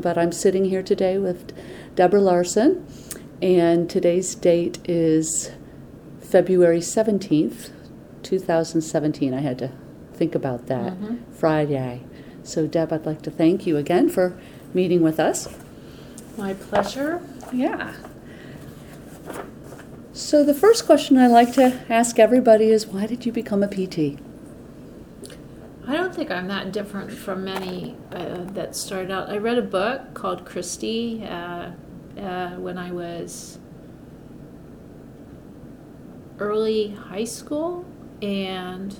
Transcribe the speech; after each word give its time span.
but 0.00 0.18
I'm 0.18 0.32
sitting 0.32 0.66
here 0.66 0.82
today 0.82 1.18
with 1.18 1.52
Deborah 1.94 2.20
Larsen, 2.20 2.86
and 3.40 3.88
today's 3.88 4.34
date 4.34 4.78
is 4.88 5.50
February 6.20 6.80
17th, 6.80 7.70
2017. 8.22 9.32
I 9.34 9.40
had 9.40 9.58
to 9.58 9.70
think 10.14 10.34
about 10.34 10.66
that. 10.66 10.98
Mhm. 11.00 11.18
Friday. 11.30 12.00
So, 12.42 12.66
Deb, 12.66 12.92
I'd 12.92 13.06
like 13.06 13.22
to 13.22 13.30
thank 13.30 13.66
you 13.66 13.76
again 13.76 14.08
for 14.08 14.34
meeting 14.72 15.02
with 15.02 15.18
us. 15.18 15.48
My 16.36 16.54
pleasure. 16.54 17.20
Yeah. 17.52 17.92
So, 20.12 20.42
the 20.42 20.54
first 20.54 20.86
question 20.86 21.18
I 21.18 21.26
like 21.26 21.52
to 21.54 21.74
ask 21.88 22.18
everybody 22.18 22.70
is 22.70 22.86
why 22.86 23.06
did 23.06 23.26
you 23.26 23.32
become 23.32 23.62
a 23.62 23.68
PT? 23.68 24.18
I 25.88 25.94
don't 25.94 26.12
think 26.12 26.32
I'm 26.32 26.48
that 26.48 26.72
different 26.72 27.12
from 27.12 27.44
many 27.44 27.96
uh, 28.10 28.38
that 28.54 28.74
started 28.74 29.12
out. 29.12 29.30
I 29.30 29.36
read 29.36 29.56
a 29.56 29.62
book 29.62 30.14
called 30.14 30.44
Christie 30.44 31.22
uh, 31.24 31.70
uh, 32.18 32.50
when 32.56 32.76
I 32.76 32.90
was 32.90 33.60
early 36.40 36.90
high 36.90 37.22
school, 37.22 37.84
and 38.20 38.96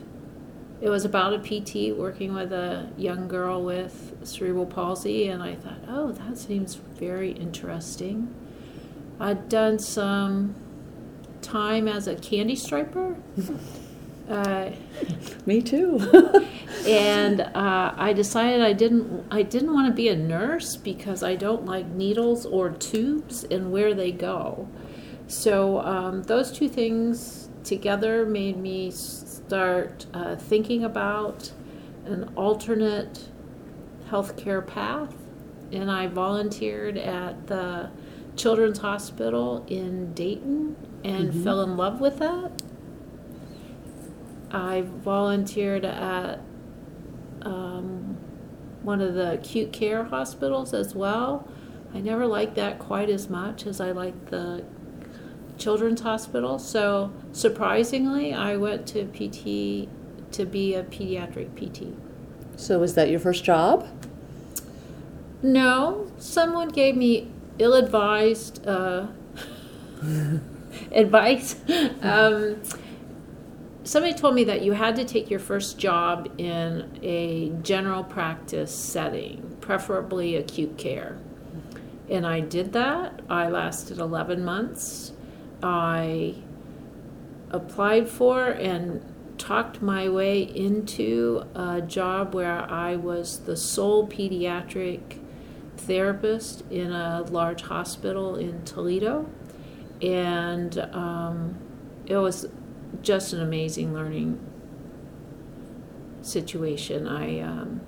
it 0.81 0.89
was 0.89 1.05
about 1.05 1.33
a 1.33 1.39
PT 1.39 1.97
working 1.97 2.33
with 2.35 2.53
a 2.53 2.89
young 2.97 3.27
girl 3.27 3.65
with 3.65 4.17
cerebral 4.23 4.67
palsy, 4.67 5.27
and 5.27 5.43
I 5.43 5.57
thought, 5.57 5.81
oh, 5.89 6.13
that 6.13 6.39
seems 6.39 6.77
very 6.77 7.33
interesting. 7.33 8.33
I'd 9.19 9.49
done 9.49 9.81
some 9.81 10.55
time 11.43 11.89
as 11.89 12.07
a 12.07 12.15
candy 12.15 12.55
striper. 12.55 13.17
Uh, 14.29 14.71
Me 15.45 15.63
too. 15.63 15.99
and 16.87 17.41
uh, 17.41 17.95
I 17.97 18.13
decided 18.13 18.61
I 18.63 18.73
didn't 18.73 19.25
I 19.31 19.43
didn't 19.43 19.73
want 19.73 19.89
to 19.89 19.95
be 19.95 20.09
a 20.09 20.17
nurse 20.17 20.77
because 20.77 21.23
I 21.23 21.37
don't 21.37 21.65
like 21.65 21.87
needles 21.87 22.45
or 22.47 22.71
tubes 22.71 23.45
and 23.45 23.71
where 23.73 23.95
they 23.95 24.11
go. 24.13 24.69
So 25.29 25.81
um, 25.81 26.23
those 26.25 26.51
two 26.53 26.69
things 26.69 27.49
together 27.65 28.25
made 28.27 28.57
me 28.57 28.91
start 28.91 30.07
uh, 30.15 30.37
thinking 30.37 30.85
about 30.85 31.51
an 32.05 32.31
alternate 32.37 33.29
healthcare 34.11 34.65
path, 34.65 35.15
and 35.73 35.91
I 35.91 36.07
volunteered 36.07 36.97
at 36.97 37.49
the 37.49 37.91
Children's 38.37 38.79
Hospital 38.79 39.65
in 39.69 40.13
Dayton 40.15 40.77
and 41.03 41.33
Mhm. 41.33 41.43
fell 41.45 41.63
in 41.63 41.77
love 41.77 42.01
with 42.01 42.19
that. 42.21 42.63
I 44.51 44.83
volunteered 44.83 45.85
at 45.85 46.41
um, 47.43 48.17
one 48.83 49.01
of 49.01 49.15
the 49.15 49.33
acute 49.33 49.73
care 49.73 50.05
hospitals 50.05 50.73
as 50.73 50.95
well. 50.95 51.49
I 51.95 52.01
never 52.01 52.27
liked 52.27 52.55
that 52.57 52.79
quite 52.79 53.09
as 53.11 53.29
much 53.29 53.67
as 53.67 53.81
I 53.81 53.93
liked 53.93 54.27
the 54.31 54.65
children's 55.59 56.03
hospital. 56.03 56.59
So 56.59 57.13
surprisingly, 57.33 58.33
I 58.35 58.57
went 58.57 58.87
to 58.89 59.05
PT 59.07 59.89
to 60.33 60.45
be 60.45 60.75
a 60.75 60.83
pediatric 60.85 61.55
PT. 61.55 61.95
so, 62.57 62.79
was 62.79 62.95
that 62.95 63.09
your 63.09 63.21
first 63.21 63.45
job? 63.45 63.89
No, 65.43 66.11
someone 66.19 66.69
gave 66.69 66.97
me 66.97 67.31
ill-advised 67.59 68.67
uh, 68.67 69.07
advice. 70.93 71.57
Um, 72.03 72.63
somebody 73.87 74.13
told 74.13 74.35
me 74.35 74.45
that 74.45 74.63
you 74.63 74.73
had 74.73 74.97
to 74.97 75.05
take 75.05 75.31
your 75.31 75.39
first 75.39 75.79
job 75.79 76.29
in 76.39 76.99
a 77.03 77.51
general 77.63 78.03
practice 78.03 78.75
setting, 78.75 79.57
preferably 79.61 80.37
acute 80.37 80.77
care. 80.77 81.17
And 82.11 82.27
I 82.27 82.41
did 82.41 82.73
that. 82.73 83.21
I 83.31 83.49
lasted 83.49 83.99
11 83.99 84.45
months. 84.45 85.13
I 85.63 86.35
applied 87.51 88.09
for 88.09 88.49
and 88.49 89.03
talked 89.39 89.81
my 89.81 90.09
way 90.09 90.43
into 90.43 91.45
a 91.55 91.81
job 91.81 92.35
where 92.35 92.63
I 92.71 92.97
was 92.97 93.41
the 93.41 93.57
sole 93.57 94.09
pediatric 94.09 95.21
therapist 95.77 96.63
in 96.71 96.91
a 96.91 97.23
large 97.31 97.63
hospital 97.63 98.35
in 98.35 98.65
Toledo. 98.65 99.29
And 100.03 100.79
um, 100.93 101.57
it 102.07 102.17
was 102.17 102.47
just 103.03 103.33
an 103.33 103.41
amazing 103.41 103.95
learning 103.95 104.39
situation. 106.23 107.07
I 107.07 107.39
um, 107.41 107.81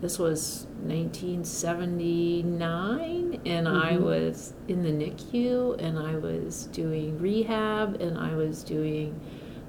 this 0.00 0.18
was 0.18 0.66
1979, 0.86 3.40
and 3.44 3.68
I 3.68 3.96
Mhm. 3.96 4.02
was 4.02 4.52
in 4.68 4.82
the 4.84 4.92
NICU, 4.92 5.74
and 5.80 5.98
I 5.98 6.16
was 6.16 6.68
doing 6.72 7.18
rehab, 7.18 8.00
and 8.00 8.16
I 8.16 8.36
was 8.36 8.62
doing 8.62 9.18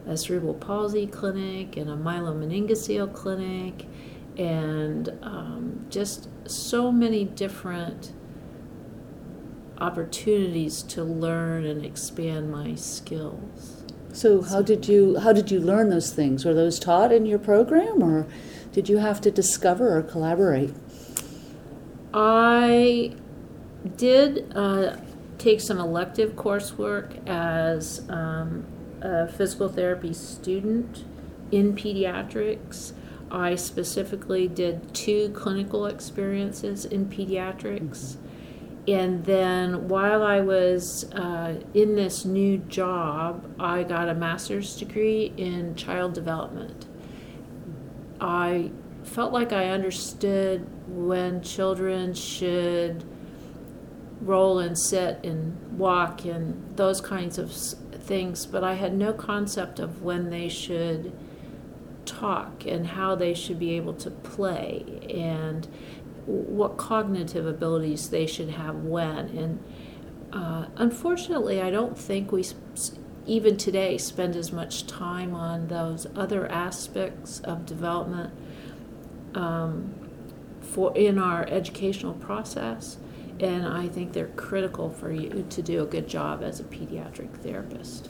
a 0.08 0.16
cerebral 0.16 0.54
palsy 0.54 1.08
clinic 1.08 1.76
and 1.78 1.90
a 1.90 1.96
myelomeningocele 1.96 3.12
clinic, 3.14 3.88
and 4.38 5.10
um, 5.24 5.80
just 5.90 6.30
so 6.46 6.92
many 6.92 7.26
different 7.26 8.14
opportunities 9.80 10.84
to 10.84 11.04
learn 11.04 11.66
and 11.66 11.86
expand 11.86 12.52
my 12.52 12.76
skills. 12.76 13.84
So, 14.12 14.42
how 14.42 14.62
did 14.62 14.88
you 14.88 15.20
how 15.20 15.34
did 15.34 15.52
you 15.52 15.60
learn 15.60 15.90
those 15.90 16.12
things? 16.12 16.46
Were 16.46 16.54
those 16.54 16.80
taught 16.80 17.12
in 17.12 17.26
your 17.26 17.40
program, 17.40 18.04
or 18.04 18.28
did 18.72 18.90
you 18.90 18.98
have 18.98 19.22
to 19.22 19.32
discover 19.32 19.98
or 19.98 20.02
collaborate? 20.02 20.74
I 22.14 23.16
did 23.98 24.52
uh, 24.56 24.98
take 25.38 25.62
some 25.62 25.80
elective 25.80 26.34
coursework 26.34 27.28
as 27.28 28.08
um, 28.10 28.66
a 29.02 29.28
physical 29.28 29.70
therapy 29.70 30.14
student 30.14 31.04
in 31.52 31.76
pediatrics. 31.76 32.94
I 33.32 33.56
specifically 33.56 34.48
did 34.48 34.94
two 34.94 35.30
clinical 35.30 35.86
experiences 35.86 36.84
in 36.84 37.06
pediatrics. 37.06 38.18
And 38.90 39.24
then 39.24 39.88
while 39.88 40.24
I 40.24 40.42
was 40.42 41.04
uh, 41.14 41.62
in 41.76 41.96
this 41.96 42.26
new 42.26 42.58
job, 42.58 43.46
I 43.60 43.84
got 43.84 44.10
a 44.10 44.16
master's 44.16 44.76
degree 44.76 45.32
in 45.38 45.76
child 45.76 46.14
development. 46.14 46.88
I 48.20 48.72
felt 49.04 49.32
like 49.32 49.54
I 49.54 49.70
understood 49.70 50.68
when 50.88 51.44
children 51.44 52.16
should 52.16 53.04
roll 54.22 54.58
and 54.58 54.76
sit 54.76 55.24
and 55.24 55.78
walk 55.78 56.26
and 56.26 56.76
those 56.76 57.00
kinds 57.00 57.38
of 57.38 57.54
things, 57.54 58.48
but 58.48 58.64
I 58.64 58.74
had 58.74 58.96
no 58.96 59.14
concept 59.14 59.78
of 59.78 60.02
when 60.02 60.32
they 60.32 60.50
should 60.50 61.14
talk 62.06 62.66
and 62.66 62.88
how 62.88 63.14
they 63.14 63.36
should 63.36 63.60
be 63.60 63.74
able 63.78 63.94
to 63.94 64.10
play 64.10 65.00
and 65.14 65.68
what 66.26 66.78
cognitive 66.78 67.46
abilities 67.46 68.10
they 68.10 68.26
should 68.26 68.50
have 68.50 68.76
when. 68.76 69.30
And 69.30 69.64
uh, 70.32 70.66
unfortunately, 70.76 71.62
I 71.62 71.70
don't 71.70 71.98
think 71.98 72.32
we, 72.32 72.46
even 73.26 73.58
today, 73.58 73.98
spend 73.98 74.36
as 74.36 74.52
much 74.52 74.88
time 74.88 75.34
on 75.34 75.68
those 75.68 76.08
other 76.16 76.50
aspects 76.52 77.40
of 77.42 77.66
development 77.66 78.34
um, 79.36 79.94
for 80.62 80.96
in 80.98 81.18
our 81.18 81.48
educational 81.48 82.14
process. 82.14 82.98
And 83.40 83.66
I 83.66 83.88
think 83.88 84.14
they're 84.14 84.28
critical 84.28 84.90
for 84.90 85.12
you 85.12 85.46
to 85.50 85.62
do 85.62 85.82
a 85.84 85.86
good 85.86 86.08
job 86.08 86.44
as 86.44 86.60
a 86.60 86.64
pediatric 86.64 87.38
therapist. 87.38 88.10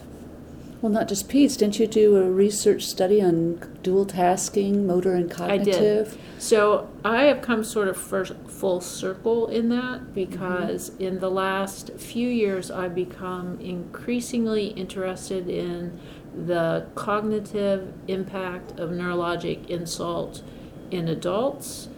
Well, 0.80 0.90
not 0.90 1.08
just 1.08 1.28
peds. 1.28 1.58
Didn't 1.58 1.78
you 1.78 1.86
do 1.86 2.16
a 2.16 2.30
research 2.30 2.86
study 2.86 3.20
on 3.20 3.78
dual 3.82 4.06
tasking, 4.06 4.86
motor 4.86 5.12
and 5.12 5.30
cognitive? 5.30 6.08
I 6.08 6.10
did. 6.10 6.20
So 6.38 6.88
I 7.04 7.24
have 7.24 7.42
come 7.42 7.64
sort 7.64 7.88
of 7.88 7.98
first, 7.98 8.32
full 8.48 8.80
circle 8.80 9.48
in 9.48 9.68
that 9.68 10.14
because 10.14 10.90
mm-hmm. 10.90 11.02
in 11.02 11.20
the 11.20 11.30
last 11.30 11.90
few 11.98 12.28
years 12.28 12.70
I've 12.70 12.94
become 12.94 13.60
increasingly 13.60 14.68
interested 14.68 15.50
in 15.50 16.00
the 16.34 16.86
cognitive 16.94 17.92
impact 18.08 18.78
of 18.78 18.90
neurologic 18.90 19.68
insult 19.68 20.42
in 20.90 21.08
adults 21.08 21.88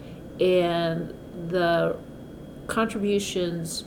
and 0.40 1.14
the 1.48 1.96
contributions 2.66 3.84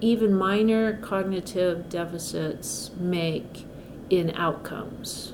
even 0.00 0.34
minor 0.34 0.96
cognitive 0.96 1.88
deficits 1.90 2.90
make 2.98 3.66
in 4.10 4.36
outcomes. 4.36 5.32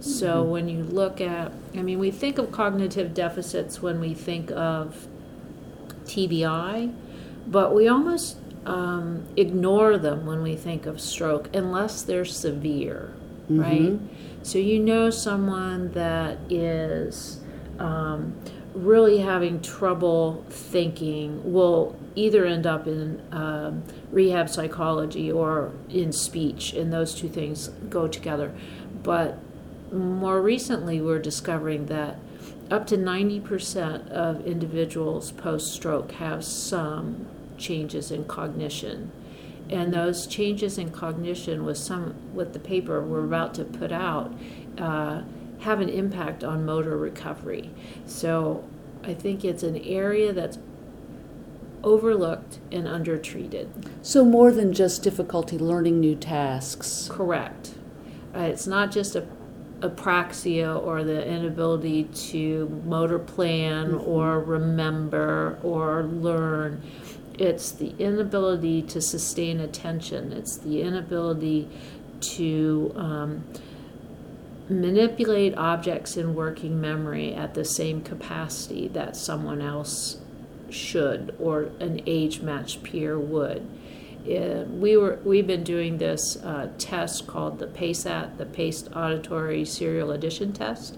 So 0.00 0.42
when 0.42 0.68
you 0.68 0.82
look 0.82 1.20
at, 1.22 1.50
I 1.74 1.80
mean, 1.80 1.98
we 1.98 2.10
think 2.10 2.36
of 2.36 2.52
cognitive 2.52 3.14
deficits 3.14 3.80
when 3.80 4.00
we 4.00 4.12
think 4.12 4.50
of 4.50 5.08
TBI, 6.04 6.92
but 7.46 7.74
we 7.74 7.88
almost 7.88 8.36
um, 8.66 9.24
ignore 9.36 9.96
them 9.96 10.26
when 10.26 10.42
we 10.42 10.56
think 10.56 10.84
of 10.84 11.00
stroke 11.00 11.48
unless 11.54 12.02
they're 12.02 12.26
severe, 12.26 13.14
right? 13.48 13.98
So 14.42 14.58
you 14.58 14.78
know 14.78 15.08
someone 15.08 15.92
that 15.92 16.36
is 16.50 17.40
um, 17.78 18.34
really 18.74 19.18
having 19.18 19.60
trouble 19.62 20.44
thinking 20.50 21.52
will 21.52 21.96
either 22.16 22.44
end 22.44 22.66
up 22.66 22.86
in 22.86 23.22
um, 23.32 23.82
rehab 24.10 24.48
psychology 24.48 25.30
or 25.30 25.72
in 25.88 26.12
speech, 26.12 26.72
and 26.72 26.92
those 26.92 27.14
two 27.14 27.28
things 27.28 27.68
go 27.88 28.08
together. 28.08 28.52
But 29.02 29.38
more 29.92 30.40
recently, 30.42 31.00
we're 31.00 31.20
discovering 31.20 31.86
that 31.86 32.18
up 32.70 32.86
to 32.88 32.96
90% 32.96 34.08
of 34.08 34.44
individuals 34.46 35.32
post 35.32 35.72
stroke 35.72 36.12
have 36.12 36.44
some 36.44 37.26
changes 37.58 38.10
in 38.10 38.24
cognition. 38.24 39.12
And 39.70 39.94
those 39.94 40.26
changes 40.26 40.78
in 40.78 40.90
cognition 40.90 41.64
with 41.64 41.78
some 41.78 42.14
with 42.34 42.52
the 42.52 42.58
paper 42.58 43.00
we're 43.00 43.24
about 43.24 43.54
to 43.54 43.64
put 43.64 43.92
out 43.92 44.34
uh, 44.76 45.22
have 45.64 45.80
an 45.80 45.88
impact 45.88 46.44
on 46.44 46.64
motor 46.64 46.96
recovery. 46.96 47.70
So 48.06 48.64
I 49.02 49.14
think 49.14 49.44
it's 49.44 49.62
an 49.62 49.76
area 49.78 50.32
that's 50.32 50.58
overlooked 51.82 52.58
and 52.70 52.86
undertreated. 52.86 53.90
So, 54.02 54.24
more 54.24 54.50
than 54.50 54.72
just 54.72 55.02
difficulty 55.02 55.58
learning 55.58 56.00
new 56.00 56.16
tasks. 56.16 57.08
Correct. 57.10 57.74
Uh, 58.34 58.40
it's 58.40 58.66
not 58.66 58.90
just 58.90 59.16
a 59.16 59.26
apraxia 59.80 60.82
or 60.82 61.04
the 61.04 61.26
inability 61.26 62.04
to 62.04 62.68
motor 62.86 63.18
plan 63.18 63.92
mm-hmm. 63.92 64.08
or 64.08 64.40
remember 64.40 65.58
or 65.62 66.04
learn. 66.04 66.82
It's 67.38 67.70
the 67.72 67.94
inability 67.98 68.82
to 68.82 69.00
sustain 69.00 69.60
attention. 69.60 70.32
It's 70.32 70.56
the 70.56 70.80
inability 70.82 71.68
to 72.20 72.92
um, 72.96 73.44
manipulate 74.68 75.56
objects 75.56 76.16
in 76.16 76.34
working 76.34 76.80
memory 76.80 77.34
at 77.34 77.54
the 77.54 77.64
same 77.64 78.00
capacity 78.02 78.88
that 78.88 79.16
someone 79.16 79.60
else 79.60 80.18
should 80.70 81.34
or 81.38 81.64
an 81.80 82.00
age 82.06 82.40
matched 82.40 82.82
peer 82.82 83.18
would. 83.18 83.66
Uh, 84.26 84.64
we 84.70 84.96
were 84.96 85.18
we've 85.22 85.46
been 85.46 85.62
doing 85.64 85.98
this 85.98 86.36
uh, 86.36 86.70
test 86.78 87.26
called 87.26 87.58
the 87.58 87.66
PASAT, 87.66 88.38
the 88.38 88.46
Paced 88.46 88.88
Auditory 88.96 89.66
Serial 89.66 90.10
Addition 90.12 90.52
Test, 90.54 90.96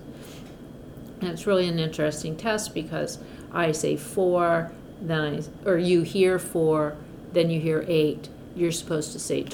and 1.20 1.30
it's 1.30 1.44
really 1.46 1.66
an 1.66 1.80
interesting 1.80 2.36
test 2.36 2.72
because 2.72 3.18
I 3.52 3.72
say 3.72 3.96
four, 3.96 4.70
then 5.00 5.42
I 5.64 5.68
or 5.68 5.76
you 5.76 6.02
hear 6.02 6.38
four, 6.38 6.96
then 7.32 7.50
you 7.50 7.60
hear 7.60 7.84
eight. 7.88 8.28
You're 8.54 8.72
supposed 8.72 9.12
to 9.12 9.18
say 9.18 9.42
12, 9.42 9.50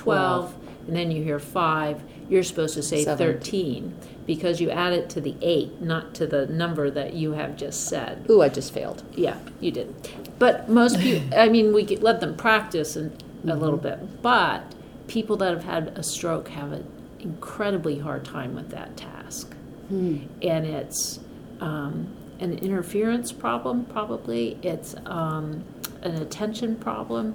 12. 0.52 0.86
and 0.88 0.96
then 0.96 1.10
you 1.10 1.22
hear 1.24 1.38
five. 1.38 2.02
You're 2.32 2.42
supposed 2.42 2.72
to 2.76 2.82
say 2.82 3.04
Seven. 3.04 3.34
13 3.34 3.94
because 4.24 4.58
you 4.58 4.70
add 4.70 4.94
it 4.94 5.10
to 5.10 5.20
the 5.20 5.36
eight, 5.42 5.82
not 5.82 6.14
to 6.14 6.26
the 6.26 6.46
number 6.46 6.90
that 6.90 7.12
you 7.12 7.32
have 7.32 7.58
just 7.58 7.88
said. 7.88 8.24
Ooh, 8.30 8.40
I 8.40 8.48
just 8.48 8.72
failed. 8.72 9.02
Yeah, 9.14 9.36
you 9.60 9.70
did. 9.70 9.94
But 10.38 10.66
most 10.66 10.98
people, 10.98 11.38
I 11.38 11.50
mean, 11.50 11.74
we 11.74 11.84
let 11.98 12.20
them 12.20 12.34
practice 12.34 12.96
and 12.96 13.10
mm-hmm. 13.10 13.50
a 13.50 13.54
little 13.54 13.76
bit, 13.76 14.22
but 14.22 14.62
people 15.08 15.36
that 15.36 15.52
have 15.52 15.64
had 15.64 15.88
a 15.88 16.02
stroke 16.02 16.48
have 16.48 16.72
an 16.72 16.86
incredibly 17.20 17.98
hard 17.98 18.24
time 18.24 18.54
with 18.54 18.70
that 18.70 18.96
task. 18.96 19.52
Hmm. 19.88 20.20
And 20.40 20.64
it's 20.64 21.20
um, 21.60 22.16
an 22.40 22.58
interference 22.60 23.30
problem, 23.30 23.84
probably. 23.84 24.56
It's 24.62 24.94
um, 25.04 25.64
an 26.00 26.14
attention 26.14 26.76
problem. 26.76 27.34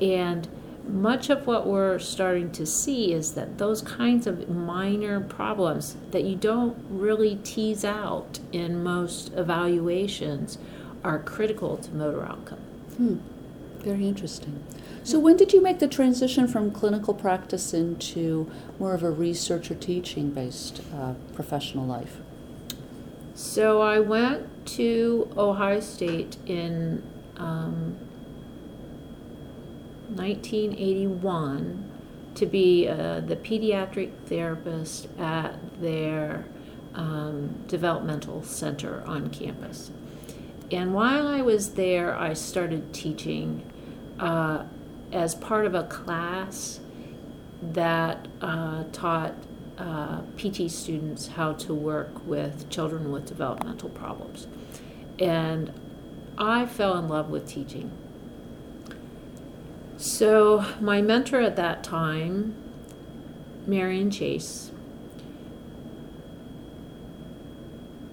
And 0.00 0.46
much 0.86 1.30
of 1.30 1.46
what 1.46 1.66
we're 1.66 1.98
starting 1.98 2.50
to 2.52 2.66
see 2.66 3.12
is 3.12 3.32
that 3.32 3.58
those 3.58 3.80
kinds 3.82 4.26
of 4.26 4.48
minor 4.48 5.20
problems 5.20 5.96
that 6.10 6.24
you 6.24 6.36
don't 6.36 6.76
really 6.88 7.36
tease 7.36 7.84
out 7.84 8.38
in 8.52 8.82
most 8.82 9.32
evaluations 9.34 10.58
are 11.02 11.18
critical 11.18 11.76
to 11.76 11.90
motor 11.92 12.24
outcome. 12.24 12.58
Hmm. 12.96 13.16
Very 13.78 14.08
interesting. 14.08 14.64
So, 15.02 15.18
when 15.18 15.36
did 15.36 15.52
you 15.52 15.62
make 15.62 15.78
the 15.78 15.88
transition 15.88 16.48
from 16.48 16.70
clinical 16.70 17.12
practice 17.12 17.74
into 17.74 18.50
more 18.78 18.94
of 18.94 19.02
a 19.02 19.10
research 19.10 19.70
or 19.70 19.74
teaching 19.74 20.30
based 20.30 20.80
uh, 20.94 21.12
professional 21.34 21.84
life? 21.84 22.16
So, 23.34 23.82
I 23.82 24.00
went 24.00 24.66
to 24.68 25.30
Ohio 25.36 25.80
State 25.80 26.38
in 26.46 27.02
um, 27.36 27.98
1981 30.16 31.90
to 32.34 32.46
be 32.46 32.88
uh, 32.88 33.20
the 33.20 33.36
pediatric 33.36 34.12
therapist 34.26 35.08
at 35.18 35.80
their 35.80 36.46
um, 36.94 37.64
developmental 37.66 38.42
center 38.42 39.02
on 39.06 39.30
campus. 39.30 39.90
And 40.70 40.94
while 40.94 41.28
I 41.28 41.42
was 41.42 41.74
there, 41.74 42.16
I 42.16 42.32
started 42.32 42.92
teaching 42.92 43.70
uh, 44.18 44.64
as 45.12 45.34
part 45.34 45.66
of 45.66 45.74
a 45.74 45.84
class 45.84 46.80
that 47.62 48.26
uh, 48.40 48.84
taught 48.92 49.34
uh, 49.78 50.22
PT 50.36 50.70
students 50.70 51.28
how 51.28 51.52
to 51.52 51.74
work 51.74 52.26
with 52.26 52.68
children 52.70 53.10
with 53.12 53.26
developmental 53.26 53.88
problems. 53.88 54.46
And 55.18 55.72
I 56.36 56.66
fell 56.66 56.98
in 56.98 57.08
love 57.08 57.30
with 57.30 57.46
teaching. 57.48 57.90
So, 59.96 60.64
my 60.80 61.00
mentor 61.02 61.40
at 61.40 61.56
that 61.56 61.84
time, 61.84 62.54
Marion 63.66 64.10
Chase, 64.10 64.72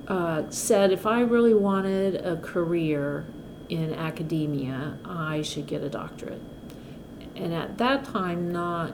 uh, 0.08 0.44
said 0.50 0.92
if 0.92 1.06
I 1.06 1.22
really 1.22 1.54
wanted 1.54 2.16
a 2.16 2.38
career 2.38 3.26
in 3.70 3.94
academia, 3.94 4.98
I 5.06 5.42
should 5.42 5.66
get 5.66 5.82
a 5.82 5.90
doctorate. 5.90 6.42
And 7.36 7.54
at 7.54 7.78
that 7.78 8.04
time, 8.04 8.52
not 8.52 8.94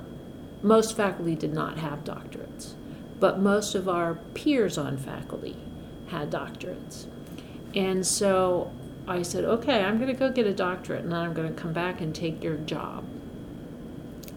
most 0.61 0.95
faculty 0.95 1.35
did 1.35 1.53
not 1.53 1.77
have 1.77 2.03
doctorates, 2.03 2.73
but 3.19 3.39
most 3.39 3.75
of 3.75 3.89
our 3.89 4.15
peers 4.33 4.77
on 4.77 4.97
faculty 4.97 5.57
had 6.07 6.31
doctorates. 6.31 7.07
And 7.75 8.05
so 8.05 8.71
I 9.07 9.21
said, 9.21 9.45
okay, 9.45 9.83
I'm 9.83 9.97
going 9.97 10.11
to 10.11 10.19
go 10.19 10.29
get 10.31 10.45
a 10.45 10.53
doctorate 10.53 11.03
and 11.03 11.11
then 11.11 11.19
I'm 11.19 11.33
going 11.33 11.53
to 11.53 11.59
come 11.59 11.71
back 11.71 12.01
and 12.01 12.13
take 12.13 12.43
your 12.43 12.57
job. 12.57 13.05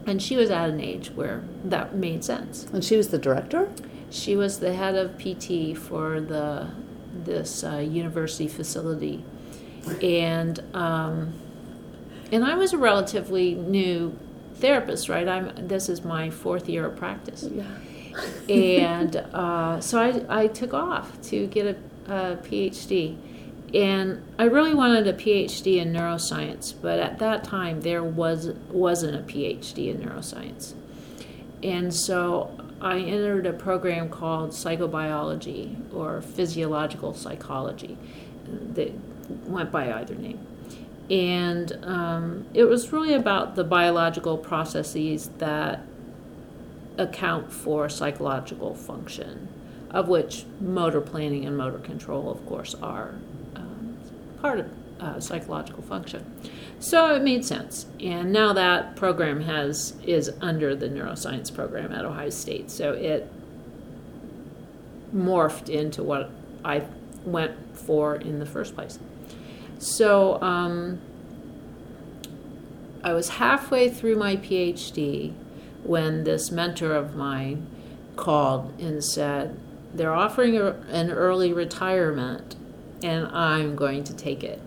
And 0.06 0.22
she 0.22 0.36
was 0.36 0.50
at 0.50 0.70
an 0.70 0.80
age 0.80 1.10
where 1.10 1.42
that 1.64 1.94
made 1.94 2.24
sense. 2.24 2.64
And 2.72 2.84
she 2.84 2.96
was 2.96 3.08
the 3.08 3.18
director? 3.18 3.70
She 4.10 4.36
was 4.36 4.60
the 4.60 4.74
head 4.74 4.94
of 4.94 5.18
PT 5.18 5.76
for 5.76 6.20
the 6.20 6.70
this 7.12 7.64
uh, 7.64 7.78
university 7.78 8.48
facility, 8.48 9.24
and 10.02 10.60
um, 10.74 11.32
and 12.32 12.44
I 12.44 12.54
was 12.54 12.72
a 12.72 12.78
relatively 12.78 13.54
new 13.54 14.18
therapist, 14.54 15.08
right? 15.08 15.28
I'm 15.28 15.68
this 15.68 15.88
is 15.88 16.04
my 16.04 16.30
fourth 16.30 16.68
year 16.68 16.86
of 16.86 16.96
practice, 16.96 17.48
yeah. 17.52 17.64
and 18.48 19.16
uh, 19.16 19.80
so 19.80 20.00
I 20.00 20.42
I 20.42 20.46
took 20.48 20.74
off 20.74 21.20
to 21.22 21.46
get 21.46 21.66
a, 21.66 22.12
a 22.12 22.36
PhD 22.36 23.16
and 23.74 24.22
I 24.38 24.44
really 24.44 24.74
wanted 24.74 25.06
a 25.06 25.12
PhD 25.12 25.76
in 25.76 25.92
neuroscience, 25.92 26.74
but 26.80 26.98
at 26.98 27.18
that 27.18 27.44
time 27.44 27.82
there 27.82 28.02
was 28.02 28.50
wasn't 28.70 29.16
a 29.16 29.32
PhD 29.32 29.88
in 29.88 29.98
neuroscience, 29.98 30.74
and 31.62 31.94
so 31.94 32.56
I 32.80 32.98
entered 32.98 33.46
a 33.46 33.52
program 33.52 34.08
called 34.08 34.50
psychobiology 34.50 35.92
or 35.94 36.22
physiological 36.22 37.12
psychology 37.12 37.98
that 38.74 38.92
went 39.46 39.70
by 39.70 39.92
either 39.92 40.14
name. 40.14 40.46
And 41.10 41.78
um, 41.82 42.46
it 42.54 42.64
was 42.64 42.92
really 42.92 43.14
about 43.14 43.56
the 43.56 43.64
biological 43.64 44.38
processes 44.38 45.28
that 45.38 45.82
account 46.96 47.52
for 47.52 47.88
psychological 47.88 48.74
function, 48.74 49.48
of 49.90 50.08
which 50.08 50.46
motor 50.60 51.00
planning 51.00 51.44
and 51.44 51.56
motor 51.56 51.78
control, 51.78 52.30
of 52.30 52.46
course, 52.46 52.74
are 52.76 53.14
part 54.40 54.60
of 54.60 54.70
uh, 55.00 55.20
psychological 55.20 55.82
function. 55.82 56.24
So 56.78 57.14
it 57.14 57.22
made 57.22 57.44
sense. 57.44 57.86
And 58.00 58.32
now 58.32 58.52
that 58.52 58.96
program 58.96 59.42
has 59.42 59.94
is 60.02 60.30
under 60.40 60.74
the 60.74 60.88
neuroscience 60.88 61.54
program 61.54 61.92
at 61.92 62.04
Ohio 62.04 62.30
State. 62.30 62.70
So 62.70 62.92
it 62.92 63.30
morphed 65.14 65.68
into 65.68 66.02
what 66.02 66.30
I 66.64 66.84
went 67.24 67.76
for 67.76 68.16
in 68.16 68.38
the 68.38 68.46
first 68.46 68.74
place. 68.74 68.98
So 69.78 70.40
um, 70.42 71.00
I 73.02 73.12
was 73.12 73.30
halfway 73.30 73.88
through 73.88 74.16
my 74.16 74.36
PhD 74.36 75.32
when 75.82 76.24
this 76.24 76.50
mentor 76.50 76.94
of 76.94 77.16
mine 77.16 77.66
called 78.16 78.78
and 78.78 79.02
said, 79.02 79.58
They're 79.94 80.14
offering 80.14 80.56
a, 80.56 80.72
an 80.90 81.10
early 81.10 81.52
retirement, 81.52 82.56
and 83.02 83.26
I'm 83.28 83.76
going 83.76 84.04
to 84.04 84.14
take 84.14 84.44
it. 84.44 84.60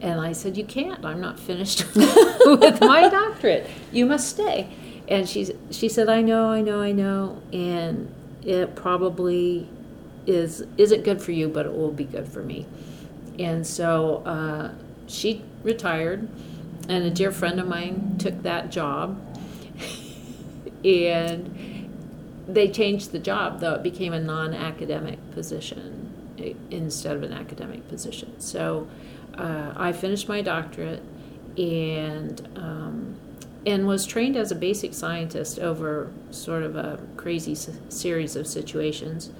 And 0.00 0.20
I 0.20 0.32
said, 0.32 0.56
You 0.56 0.64
can't. 0.64 1.04
I'm 1.04 1.20
not 1.20 1.38
finished 1.38 1.84
with 1.94 2.80
my 2.80 3.08
doctorate. 3.08 3.68
You 3.92 4.06
must 4.06 4.28
stay. 4.28 4.68
And 5.08 5.28
she, 5.28 5.52
she 5.70 5.88
said, 5.88 6.08
I 6.08 6.22
know, 6.22 6.50
I 6.50 6.60
know, 6.60 6.80
I 6.80 6.92
know. 6.92 7.42
And 7.52 8.14
it 8.42 8.74
probably 8.74 9.68
is 10.26 10.64
isn't 10.78 11.04
good 11.04 11.20
for 11.20 11.32
you, 11.32 11.48
but 11.48 11.66
it 11.66 11.72
will 11.72 11.92
be 11.92 12.04
good 12.04 12.28
for 12.28 12.42
me. 12.42 12.66
And 13.38 13.66
so 13.66 14.22
uh, 14.24 14.72
she 15.06 15.42
retired, 15.62 16.28
and 16.88 17.04
a 17.04 17.10
dear 17.10 17.32
friend 17.32 17.58
of 17.60 17.66
mine 17.66 18.16
took 18.18 18.42
that 18.42 18.70
job. 18.70 19.20
and 20.84 21.56
they 22.46 22.70
changed 22.70 23.12
the 23.12 23.18
job, 23.18 23.60
though 23.60 23.74
it 23.74 23.82
became 23.82 24.12
a 24.12 24.20
non 24.20 24.54
academic 24.54 25.18
position 25.32 25.99
instead 26.70 27.16
of 27.16 27.22
an 27.22 27.32
academic 27.32 27.88
position. 27.88 28.38
So 28.40 28.88
uh, 29.36 29.72
I 29.76 29.92
finished 29.92 30.28
my 30.28 30.42
doctorate 30.42 31.02
and 31.56 32.48
um, 32.56 33.16
and 33.66 33.86
was 33.86 34.06
trained 34.06 34.36
as 34.36 34.50
a 34.50 34.54
basic 34.54 34.94
scientist 34.94 35.58
over 35.58 36.10
sort 36.30 36.62
of 36.62 36.76
a 36.76 36.98
crazy 37.16 37.52
s- 37.52 37.70
series 37.88 38.34
of 38.36 38.46
situations. 38.46 39.30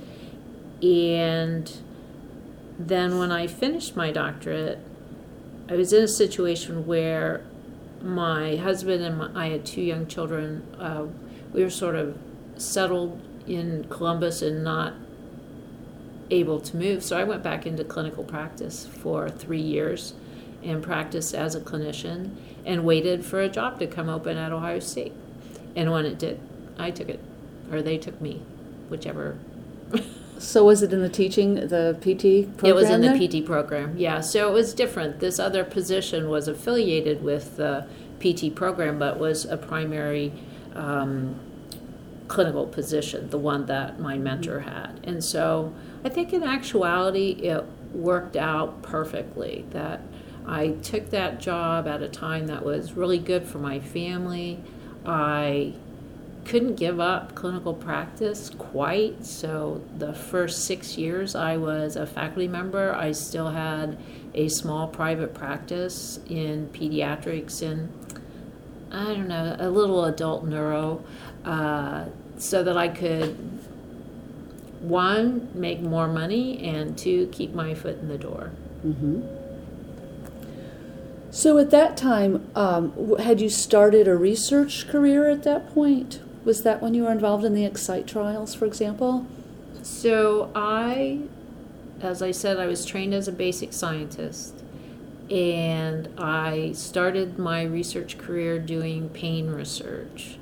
And 0.82 1.72
then 2.78 3.18
when 3.18 3.32
I 3.32 3.46
finished 3.46 3.96
my 3.96 4.10
doctorate, 4.10 4.78
I 5.68 5.74
was 5.74 5.92
in 5.92 6.04
a 6.04 6.08
situation 6.08 6.86
where 6.86 7.42
my 8.02 8.56
husband 8.56 9.02
and 9.04 9.18
my, 9.18 9.30
I 9.34 9.48
had 9.48 9.64
two 9.64 9.82
young 9.82 10.06
children. 10.06 10.66
Uh, 10.78 11.06
we 11.52 11.62
were 11.62 11.70
sort 11.70 11.94
of 11.94 12.18
settled 12.56 13.20
in 13.46 13.86
Columbus 13.88 14.42
and 14.42 14.62
not 14.62 14.94
able 16.30 16.60
to 16.60 16.76
move. 16.76 17.02
So 17.02 17.18
I 17.18 17.24
went 17.24 17.42
back 17.42 17.66
into 17.66 17.84
clinical 17.84 18.24
practice 18.24 18.86
for 18.86 19.28
three 19.28 19.60
years 19.60 20.14
and 20.62 20.82
practiced 20.82 21.34
as 21.34 21.54
a 21.54 21.60
clinician 21.60 22.36
and 22.64 22.84
waited 22.84 23.24
for 23.24 23.40
a 23.40 23.48
job 23.48 23.78
to 23.80 23.86
come 23.86 24.08
open 24.08 24.36
at 24.36 24.52
Ohio 24.52 24.80
State. 24.80 25.12
And 25.74 25.90
when 25.90 26.04
it 26.04 26.18
did, 26.18 26.40
I 26.78 26.90
took 26.90 27.08
it, 27.08 27.20
or 27.70 27.82
they 27.82 27.98
took 27.98 28.20
me, 28.20 28.42
whichever. 28.88 29.38
So 30.40 30.64
was 30.64 30.82
it 30.82 30.90
in 30.90 31.02
the 31.02 31.10
teaching, 31.10 31.54
the 31.54 31.98
PT 32.00 32.56
program? 32.56 32.70
it 32.70 32.74
was 32.74 32.88
in 32.88 33.02
the? 33.02 33.42
PT 33.42 33.44
program, 33.44 33.94
yeah. 33.98 34.20
So 34.20 34.48
it 34.48 34.52
was 34.52 34.72
different. 34.72 35.20
This 35.20 35.38
other 35.38 35.64
position 35.64 36.30
was 36.30 36.48
affiliated 36.48 37.22
with 37.22 37.58
the 37.58 37.86
PT 38.20 38.54
program, 38.54 38.98
but 38.98 39.18
was 39.18 39.44
a 39.44 39.58
primary 39.58 40.32
um, 40.74 41.38
clinical 42.30 42.64
position, 42.64 43.28
the 43.30 43.38
one 43.38 43.66
that 43.66 43.98
my 43.98 44.16
mentor 44.16 44.60
had. 44.60 45.00
And 45.02 45.22
so 45.22 45.74
I 46.04 46.08
think 46.08 46.32
in 46.32 46.44
actuality, 46.44 47.30
it 47.42 47.64
worked 47.92 48.36
out 48.36 48.82
perfectly 48.82 49.64
that 49.70 50.00
I 50.46 50.68
took 50.82 51.10
that 51.10 51.40
job 51.40 51.88
at 51.88 52.02
a 52.02 52.08
time 52.08 52.46
that 52.46 52.64
was 52.64 52.92
really 52.92 53.18
good 53.18 53.48
for 53.48 53.58
my 53.58 53.80
family. 53.80 54.62
I 55.04 55.74
couldn't 56.44 56.76
give 56.76 57.00
up 57.00 57.34
clinical 57.34 57.74
practice 57.74 58.48
quite. 58.50 59.26
So 59.26 59.82
the 59.98 60.14
first 60.14 60.64
six 60.64 60.96
years 60.96 61.34
I 61.34 61.56
was 61.56 61.96
a 61.96 62.06
faculty 62.06 62.46
member, 62.46 62.94
I 62.94 63.10
still 63.10 63.50
had 63.50 63.98
a 64.34 64.46
small 64.48 64.86
private 64.86 65.34
practice 65.34 66.20
in 66.28 66.68
pediatrics 66.68 67.60
and 67.60 67.92
I 68.92 69.04
don't 69.14 69.28
know, 69.28 69.56
a 69.58 69.70
little 69.70 70.04
adult 70.04 70.44
neuro, 70.44 71.04
uh, 71.44 72.06
so 72.40 72.62
that 72.62 72.76
I 72.76 72.88
could 72.88 73.36
one 74.80 75.48
make 75.54 75.80
more 75.80 76.08
money 76.08 76.58
and 76.64 76.96
two 76.96 77.28
keep 77.32 77.54
my 77.54 77.74
foot 77.74 77.98
in 77.98 78.08
the 78.08 78.18
door. 78.18 78.50
hmm 78.82 79.20
So 81.30 81.58
at 81.58 81.70
that 81.70 81.96
time, 81.96 82.50
um, 82.56 83.16
had 83.18 83.40
you 83.40 83.48
started 83.48 84.08
a 84.08 84.16
research 84.16 84.88
career 84.88 85.28
at 85.28 85.42
that 85.44 85.72
point? 85.74 86.20
Was 86.44 86.62
that 86.62 86.80
when 86.80 86.94
you 86.94 87.04
were 87.04 87.12
involved 87.12 87.44
in 87.44 87.54
the 87.54 87.66
Excite 87.66 88.06
trials, 88.06 88.54
for 88.54 88.64
example? 88.64 89.26
So 89.82 90.50
I, 90.54 91.20
as 92.00 92.22
I 92.22 92.30
said, 92.30 92.58
I 92.58 92.66
was 92.66 92.86
trained 92.86 93.12
as 93.12 93.28
a 93.28 93.32
basic 93.32 93.74
scientist, 93.74 94.54
and 95.30 96.08
I 96.18 96.72
started 96.72 97.38
my 97.38 97.62
research 97.62 98.16
career 98.16 98.58
doing 98.58 99.10
pain 99.10 99.50
research. 99.50 100.38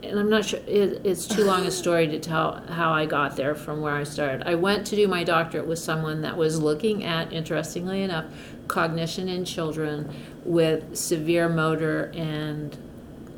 And 0.00 0.18
I'm 0.18 0.30
not 0.30 0.44
sure, 0.44 0.60
it, 0.60 1.04
it's 1.04 1.26
too 1.26 1.44
long 1.44 1.66
a 1.66 1.70
story 1.70 2.06
to 2.06 2.20
tell 2.20 2.62
how 2.68 2.92
I 2.92 3.04
got 3.04 3.36
there 3.36 3.54
from 3.54 3.80
where 3.80 3.94
I 3.94 4.04
started. 4.04 4.46
I 4.46 4.54
went 4.54 4.86
to 4.88 4.96
do 4.96 5.08
my 5.08 5.24
doctorate 5.24 5.66
with 5.66 5.80
someone 5.80 6.22
that 6.22 6.36
was 6.36 6.60
looking 6.60 7.04
at, 7.04 7.32
interestingly 7.32 8.02
enough, 8.02 8.26
cognition 8.68 9.28
in 9.28 9.44
children 9.44 10.14
with 10.44 10.96
severe 10.96 11.48
motor 11.48 12.12
and 12.14 12.76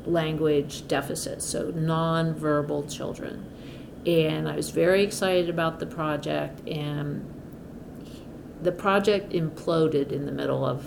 language 0.05 0.87
deficits, 0.87 1.45
so 1.45 1.71
nonverbal 1.71 2.93
children. 2.93 3.45
And 4.05 4.47
I 4.47 4.55
was 4.55 4.69
very 4.69 5.03
excited 5.03 5.49
about 5.49 5.79
the 5.79 5.85
project, 5.85 6.67
and 6.67 7.25
the 8.61 8.71
project 8.71 9.31
imploded 9.33 10.11
in 10.11 10.25
the 10.25 10.31
middle 10.31 10.65
of, 10.65 10.85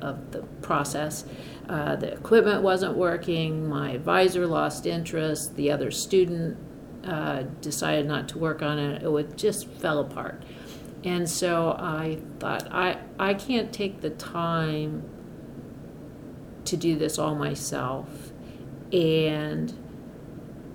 of 0.00 0.30
the 0.30 0.42
process. 0.62 1.24
Uh, 1.68 1.96
the 1.96 2.12
equipment 2.12 2.62
wasn't 2.62 2.94
working, 2.96 3.68
my 3.68 3.92
advisor 3.92 4.46
lost 4.46 4.86
interest, 4.86 5.56
the 5.56 5.70
other 5.70 5.90
student 5.90 6.58
uh, 7.04 7.42
decided 7.60 8.06
not 8.06 8.28
to 8.28 8.38
work 8.38 8.62
on 8.62 8.78
it, 8.78 9.02
it 9.02 9.36
just 9.36 9.66
fell 9.68 9.98
apart. 9.98 10.42
And 11.04 11.28
so 11.28 11.70
I 11.78 12.20
thought, 12.38 12.68
I, 12.70 12.98
I 13.18 13.34
can't 13.34 13.72
take 13.72 14.00
the 14.00 14.10
time 14.10 15.08
to 16.64 16.76
do 16.76 16.96
this 16.96 17.18
all 17.18 17.34
myself. 17.34 18.32
And 18.92 19.72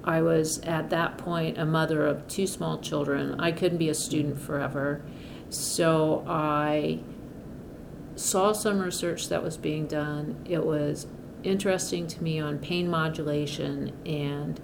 I 0.04 0.22
was 0.22 0.60
at 0.60 0.90
that 0.92 1.18
point 1.18 1.58
a 1.58 1.66
mother 1.66 2.06
of 2.06 2.28
two 2.28 2.48
small 2.48 2.80
children. 2.80 3.40
I 3.40 3.52
couldn't 3.52 3.80
be 3.80 3.90
a 3.90 3.96
student 3.96 4.40
forever. 4.40 5.04
So 5.50 6.24
I 6.28 7.00
saw 8.20 8.52
some 8.52 8.80
research 8.80 9.30
that 9.30 9.42
was 9.42 9.58
being 9.58 9.88
done. 9.88 10.44
It 10.48 10.66
was 10.66 11.08
interesting 11.44 12.06
to 12.08 12.22
me 12.22 12.40
on 12.40 12.60
pain 12.60 12.90
modulation 12.90 13.94
and 14.06 14.60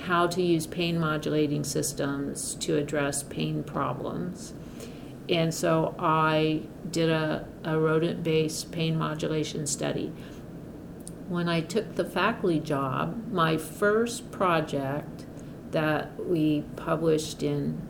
how 0.00 0.26
to 0.26 0.42
use 0.42 0.66
pain 0.66 0.98
modulating 1.00 1.64
systems 1.64 2.54
to 2.56 2.76
address 2.76 3.22
pain 3.22 3.64
problems. 3.64 4.52
And 5.28 5.52
so 5.52 5.94
I 5.98 6.62
did 6.90 7.10
a, 7.10 7.46
a 7.64 7.78
rodent 7.78 8.22
based 8.22 8.70
pain 8.72 8.96
modulation 8.96 9.66
study. 9.66 10.12
When 11.28 11.48
I 11.48 11.62
took 11.62 11.96
the 11.96 12.04
faculty 12.04 12.60
job, 12.60 13.30
my 13.32 13.56
first 13.56 14.30
project 14.30 15.26
that 15.72 16.24
we 16.24 16.62
published 16.76 17.42
in, 17.42 17.86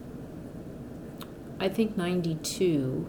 I 1.61 1.69
think, 1.69 1.97
92 1.97 3.09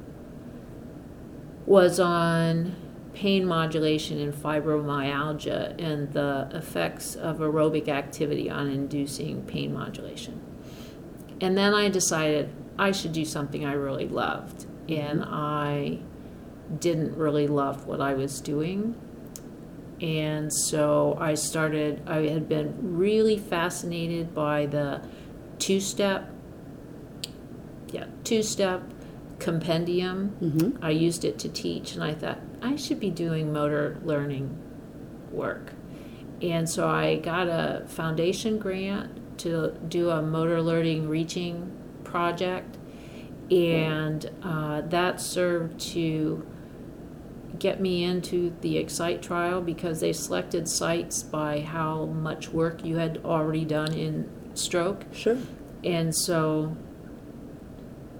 was 1.69 1.99
on 1.99 2.75
pain 3.13 3.45
modulation 3.45 4.19
and 4.19 4.33
fibromyalgia 4.33 5.79
and 5.79 6.11
the 6.13 6.49
effects 6.51 7.15
of 7.15 7.37
aerobic 7.37 7.87
activity 7.87 8.49
on 8.49 8.67
inducing 8.67 9.43
pain 9.43 9.71
modulation. 9.71 10.41
And 11.39 11.55
then 11.55 11.75
I 11.75 11.89
decided 11.89 12.49
I 12.79 12.91
should 12.91 13.13
do 13.13 13.23
something 13.23 13.65
I 13.65 13.73
really 13.73 14.07
loved. 14.07 14.65
Mm-hmm. 14.87 14.93
And 14.93 15.23
I 15.23 15.99
didn't 16.79 17.15
really 17.15 17.45
love 17.45 17.85
what 17.85 18.01
I 18.01 18.15
was 18.15 18.41
doing. 18.41 18.95
And 20.01 20.51
so 20.51 21.17
I 21.19 21.35
started, 21.35 22.01
I 22.07 22.29
had 22.29 22.49
been 22.49 22.97
really 22.97 23.37
fascinated 23.37 24.33
by 24.33 24.65
the 24.65 25.03
two 25.59 25.79
step, 25.79 26.31
yeah, 27.91 28.05
two 28.23 28.41
step 28.41 28.81
compendium. 29.39 30.35
Mm-hmm. 30.41 30.83
I 30.83 30.91
used 30.91 31.25
it 31.25 31.39
to 31.39 31.49
teach, 31.49 31.93
and 31.93 32.03
I 32.03 32.13
thought 32.13 32.39
I 32.61 32.75
should 32.75 32.99
be 32.99 33.09
doing 33.09 33.53
motor 33.53 33.97
learning 34.03 34.57
work. 35.31 35.73
And 36.41 36.69
so 36.69 36.87
I 36.87 37.17
got 37.17 37.47
a 37.47 37.83
foundation 37.87 38.59
grant 38.59 39.37
to 39.39 39.77
do 39.87 40.09
a 40.09 40.21
motor 40.21 40.61
learning 40.61 41.09
reaching 41.09 41.71
project, 42.03 42.77
and 43.51 44.29
uh, 44.43 44.81
that 44.81 45.19
served 45.19 45.79
to 45.79 46.45
get 47.57 47.81
me 47.81 48.03
into 48.03 48.55
the 48.61 48.77
Excite 48.77 49.21
trial 49.21 49.61
because 49.61 49.99
they 49.99 50.13
selected 50.13 50.67
sites 50.67 51.23
by 51.23 51.59
how 51.59 52.05
much 52.05 52.49
work 52.49 52.85
you 52.85 52.97
had 52.97 53.19
already 53.25 53.65
done 53.65 53.93
in 53.93 54.29
stroke. 54.53 55.03
Sure. 55.11 55.37
And 55.83 56.15
so 56.15 56.75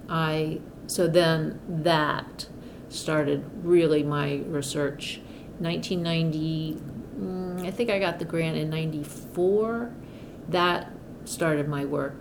I 0.08 0.60
so 0.90 1.06
then 1.06 1.60
that 1.68 2.48
started 2.88 3.48
really 3.62 4.02
my 4.02 4.42
research. 4.48 5.20
1990, 5.60 6.80
mm, 7.16 7.64
I 7.64 7.70
think 7.70 7.90
I 7.90 8.00
got 8.00 8.18
the 8.18 8.24
grant 8.24 8.56
in 8.56 8.68
94. 8.70 9.94
That 10.48 10.90
started 11.24 11.68
my 11.68 11.84
work 11.84 12.16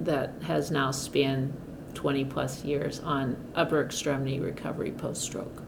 that 0.00 0.32
has 0.42 0.72
now 0.72 0.90
spanned 0.90 1.56
20 1.94 2.24
plus 2.24 2.64
years 2.64 2.98
on 2.98 3.36
upper 3.54 3.80
extremity 3.80 4.40
recovery 4.40 4.90
post 4.90 5.22
stroke. 5.22 5.62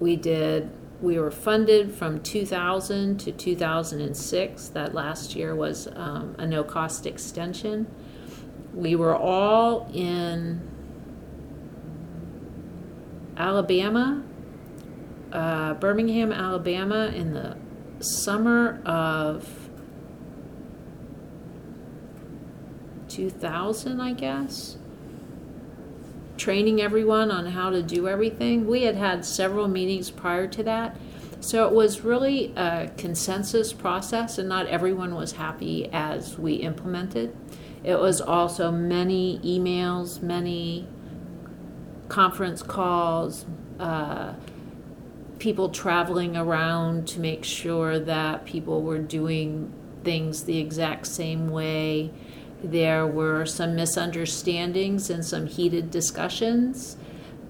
We 0.00 0.16
did 0.16 0.70
we 1.00 1.18
were 1.18 1.30
funded 1.30 1.94
from 1.94 2.22
2000 2.22 3.18
to 3.18 3.32
2006. 3.32 4.68
That 4.68 4.94
last 4.94 5.34
year 5.34 5.54
was 5.54 5.88
um, 5.94 6.34
a 6.38 6.46
no 6.46 6.64
cost 6.64 7.06
extension. 7.06 7.86
We 8.72 8.96
were 8.96 9.14
all 9.14 9.90
in 9.92 10.66
Alabama, 13.36 14.22
uh, 15.32 15.74
Birmingham, 15.74 16.32
Alabama, 16.32 17.12
in 17.14 17.34
the 17.34 17.56
summer 18.00 18.80
of 18.84 19.68
2000, 23.08 24.00
I 24.00 24.12
guess 24.12 24.78
training 26.36 26.80
everyone 26.80 27.30
on 27.30 27.46
how 27.46 27.70
to 27.70 27.82
do 27.82 28.08
everything. 28.08 28.66
We 28.66 28.82
had 28.82 28.94
had 28.94 29.24
several 29.24 29.68
meetings 29.68 30.10
prior 30.10 30.46
to 30.48 30.62
that. 30.64 30.96
So 31.40 31.66
it 31.66 31.72
was 31.72 32.00
really 32.00 32.52
a 32.56 32.90
consensus 32.96 33.72
process, 33.72 34.38
and 34.38 34.48
not 34.48 34.66
everyone 34.66 35.14
was 35.14 35.32
happy 35.32 35.88
as 35.92 36.38
we 36.38 36.54
implemented. 36.54 37.36
It 37.84 37.98
was 37.98 38.20
also 38.20 38.70
many 38.70 39.38
emails, 39.40 40.22
many 40.22 40.88
conference 42.08 42.62
calls, 42.62 43.46
uh, 43.78 44.34
people 45.38 45.68
traveling 45.68 46.36
around 46.36 47.06
to 47.08 47.20
make 47.20 47.44
sure 47.44 47.98
that 47.98 48.44
people 48.44 48.82
were 48.82 48.98
doing 48.98 49.72
things 50.04 50.44
the 50.44 50.58
exact 50.58 51.06
same 51.06 51.48
way. 51.48 52.10
There 52.62 53.06
were 53.06 53.44
some 53.44 53.74
misunderstandings 53.74 55.10
and 55.10 55.24
some 55.24 55.46
heated 55.46 55.90
discussions. 55.90 56.96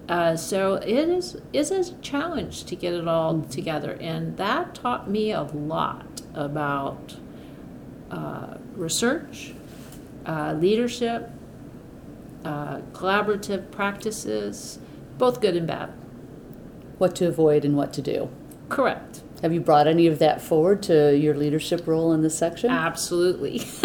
Uh, 0.08 0.36
so 0.36 0.75
it 0.75 1.08
is 1.08 1.36
is 1.52 1.70
a 1.70 1.92
challenge 1.94 2.64
to 2.64 2.76
get 2.76 2.94
it 2.94 3.08
all 3.08 3.42
together, 3.42 3.99
and 4.00 4.36
that 4.36 4.75
taught 4.75 5.10
me 5.10 5.32
a 5.32 5.42
lot 5.42 6.23
about 6.34 7.16
uh, 8.10 8.56
research, 8.76 9.52
uh, 10.25 10.54
leadership, 10.58 11.30
uh, 12.47 12.80
collaborative 12.93 13.71
practices, 13.73 14.78
both 15.19 15.41
good 15.41 15.56
and 15.56 15.67
bad. 15.67 15.93
What 16.99 17.17
to 17.17 17.26
avoid 17.26 17.65
and 17.65 17.76
what 17.76 17.93
to 17.95 18.02
do. 18.02 18.30
Correct. 18.69 19.23
Have 19.43 19.52
you 19.52 19.61
brought 19.61 19.87
any 19.89 20.06
of 20.06 20.21
that 20.21 20.41
forward 20.41 20.82
to 20.85 21.17
your 21.17 21.35
leadership 21.35 21.87
role 21.87 22.13
in 22.13 22.23
this 22.23 22.39
section? 22.39 22.71
Absolutely. 22.71 23.63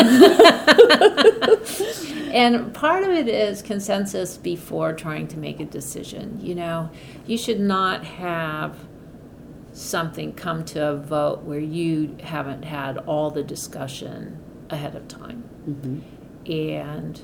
and 2.31 2.73
part 2.73 3.03
of 3.03 3.09
it 3.09 3.27
is 3.27 3.61
consensus 3.61 4.37
before 4.37 4.93
trying 4.93 5.27
to 5.29 5.37
make 5.37 5.59
a 5.59 5.65
decision. 5.65 6.39
You 6.39 6.55
know, 6.55 6.89
you 7.25 7.37
should 7.37 7.59
not 7.59 8.05
have 8.05 8.77
something 9.73 10.33
come 10.33 10.63
to 10.65 10.87
a 10.87 10.95
vote 10.97 11.41
where 11.43 11.59
you 11.59 12.15
haven't 12.23 12.63
had 12.63 12.97
all 12.99 13.31
the 13.31 13.43
discussion 13.43 14.39
ahead 14.69 14.95
of 14.95 15.07
time. 15.07 15.43
Mm-hmm. 15.67 16.51
And 16.51 17.21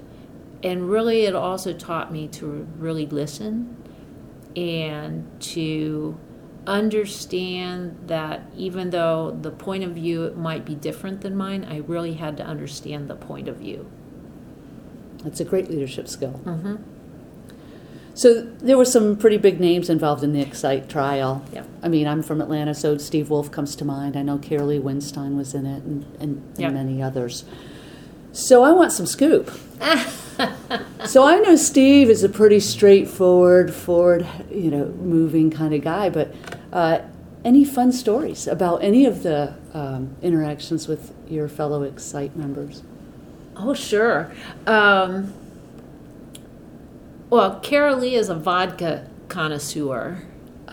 and 0.64 0.90
really 0.90 1.26
it 1.26 1.36
also 1.36 1.74
taught 1.74 2.12
me 2.12 2.28
to 2.30 2.68
really 2.78 3.06
listen 3.06 3.76
and 4.56 5.30
to 5.40 6.18
understand 6.66 7.98
that 8.08 8.42
even 8.56 8.90
though 8.90 9.38
the 9.42 9.52
point 9.52 9.84
of 9.84 9.92
view 9.92 10.34
might 10.36 10.66
be 10.66 10.76
different 10.76 11.22
than 11.22 11.36
mine, 11.36 11.66
I 11.70 11.78
really 11.78 12.14
had 12.14 12.38
to 12.38 12.44
understand 12.44 13.10
the 13.10 13.16
point 13.16 13.48
of 13.48 13.58
view. 13.58 13.90
That's 15.24 15.40
a 15.40 15.46
great 15.46 15.70
leadership 15.70 16.08
skill. 16.08 16.42
Mm-hmm. 16.44 16.76
So 18.14 18.42
there 18.42 18.78
were 18.78 18.86
some 18.86 19.16
pretty 19.16 19.38
big 19.38 19.60
names 19.60 19.90
involved 19.90 20.24
in 20.24 20.34
the 20.34 20.42
Excite 20.42 20.90
trial. 20.90 21.46
Yeah. 21.54 21.64
I 21.84 21.88
mean, 21.88 22.08
I'm 22.08 22.24
from 22.24 22.42
Atlanta, 22.42 22.74
so 22.74 22.98
Steve 22.98 23.30
Wolf 23.30 23.52
comes 23.52 23.76
to 23.76 23.86
mind. 23.86 24.18
I 24.18 24.24
know 24.24 24.40
Carolee 24.40 24.82
Winstein 24.82 25.38
was 25.38 25.54
in 25.54 25.68
it, 25.68 25.84
and, 25.84 26.04
and, 26.20 26.22
and 26.22 26.58
Yeah. 26.58 26.70
many 26.72 27.02
others. 27.02 27.46
So 28.38 28.64
I 28.64 28.72
want 28.72 28.92
some 28.92 29.08
scoop. 29.08 29.50
so 31.06 31.24
I 31.24 31.40
know 31.40 31.56
Steve 31.56 32.08
is 32.08 32.24
a 32.24 32.30
pretty 32.30 32.60
straightforward, 32.60 33.74
forward, 33.74 34.28
you 34.52 34.70
know, 34.70 34.86
moving 34.86 35.50
kind 35.50 35.74
of 35.74 35.82
guy. 35.82 36.12
But 36.12 36.36
uh, 36.72 37.00
any 37.44 37.66
fun 37.66 37.92
stories 37.92 38.46
about 38.46 38.84
any 38.84 39.08
of 39.08 39.24
the 39.24 39.56
um, 39.74 40.16
interactions 40.22 40.88
with 40.88 41.16
your 41.28 41.48
fellow 41.48 41.82
Excite 41.82 42.36
members? 42.36 42.84
Oh, 43.56 43.74
sure. 43.74 44.32
Um, 44.68 45.34
well, 47.32 47.60
Carolee 47.62 48.14
is 48.14 48.30
a 48.30 48.36
vodka 48.36 49.10
connoisseur, 49.30 50.22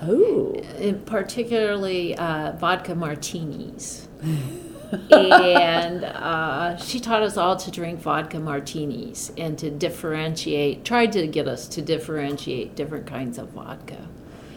Oh, 0.02 0.52
and 0.76 1.06
particularly 1.06 2.14
uh, 2.14 2.52
vodka 2.58 2.94
martinis. 2.94 4.06
and 5.10 6.04
uh, 6.04 6.76
she 6.76 7.00
taught 7.00 7.22
us 7.22 7.36
all 7.36 7.56
to 7.56 7.70
drink 7.70 8.00
vodka 8.00 8.38
martinis 8.38 9.32
and 9.36 9.58
to 9.58 9.70
differentiate, 9.70 10.84
tried 10.84 11.12
to 11.12 11.26
get 11.26 11.46
us 11.48 11.66
to 11.68 11.82
differentiate 11.82 12.74
different 12.74 13.06
kinds 13.06 13.38
of 13.38 13.48
vodka. 13.50 14.08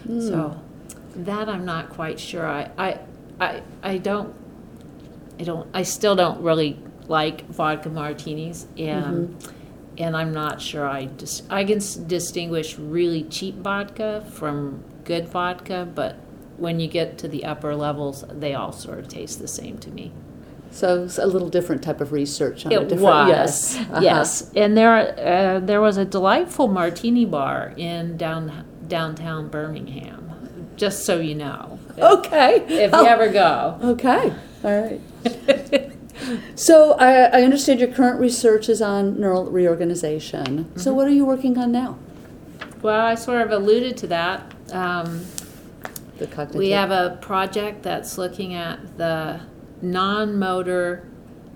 So 0.08 0.60
that 1.16 1.50
I'm 1.50 1.66
not 1.66 1.90
quite 1.90 2.20
sure. 2.20 2.46
I, 2.48 2.70
I, 2.78 3.00
I, 3.42 3.62
I 3.84 3.98
don't, 3.98 4.34
I 5.40 5.44
don't, 5.44 5.70
I 5.74 5.84
still 5.84 6.16
don't 6.16 6.42
really 6.42 6.80
like 7.08 7.46
vodka 7.50 7.90
martinis, 7.90 8.68
and 8.78 9.36
and 9.98 10.16
I'm 10.16 10.34
not 10.34 10.62
sure 10.62 10.88
I 10.88 11.06
dis- 11.06 11.44
I 11.50 11.64
can 11.66 11.78
s- 11.78 11.96
distinguish 11.96 12.78
really 12.78 13.24
cheap 13.24 13.56
vodka 13.56 14.24
from 14.32 14.84
good 15.04 15.28
vodka, 15.28 15.88
but 15.94 16.16
when 16.58 16.80
you 16.80 16.88
get 16.88 17.18
to 17.20 17.28
the 17.28 17.44
upper 17.46 17.76
levels, 17.76 18.24
they 18.32 18.54
all 18.54 18.72
sort 18.72 19.00
of 19.00 19.08
taste 19.08 19.40
the 19.40 19.48
same 19.48 19.78
to 19.80 19.90
me. 19.92 20.12
So 20.72 21.04
it's 21.04 21.18
a 21.18 21.26
little 21.26 21.50
different 21.50 21.82
type 21.84 22.02
of 22.02 22.12
research 22.12 22.66
on 22.66 22.72
a 22.72 22.76
It 22.76 22.90
different. 22.90 23.02
was, 23.04 23.30
Yes, 23.30 23.78
uh-huh. 23.78 24.00
yes, 24.02 24.52
and 24.56 24.78
there 24.78 24.96
uh, 24.98 25.60
there 25.60 25.82
was 25.82 25.98
a 25.98 26.06
delightful 26.06 26.68
martini 26.68 27.26
bar 27.26 27.74
in 27.78 28.18
down 28.18 28.66
downtown 28.88 29.48
Birmingham. 29.50 30.24
Just 30.76 31.06
so 31.06 31.20
you 31.20 31.34
know, 31.36 31.80
Okay. 31.98 32.64
if 32.70 32.94
Oh, 32.94 33.02
you 33.02 33.08
ever 33.08 33.30
go. 33.30 33.80
Okay. 33.84 34.32
All 34.64 34.82
right. 34.82 35.02
So 36.56 36.94
I, 36.94 37.26
I 37.26 37.44
understand 37.44 37.80
your 37.80 37.90
current 37.92 38.20
research 38.20 38.70
is 38.70 38.82
on 38.82 39.20
neural 39.20 39.46
reorganization. 39.46 40.66
So 40.76 40.90
Mm-hmm. 40.90 40.96
what 40.98 41.08
are 41.08 41.12
you 41.12 41.26
working 41.26 41.58
on 41.60 41.72
now? 41.72 41.98
Well, 42.82 43.00
I 43.00 43.16
sort 43.16 43.42
of 43.44 43.52
alluded 43.52 43.98
to 43.98 44.08
that. 44.08 44.52
Um, 44.72 45.26
The 46.18 46.26
cognitive. 46.28 46.56
We 46.60 46.72
have 46.72 46.90
a 46.92 47.18
project 47.22 47.84
that's 47.84 48.18
looking 48.18 48.56
at 48.56 48.98
the 48.98 49.40
non-motor 49.82 51.08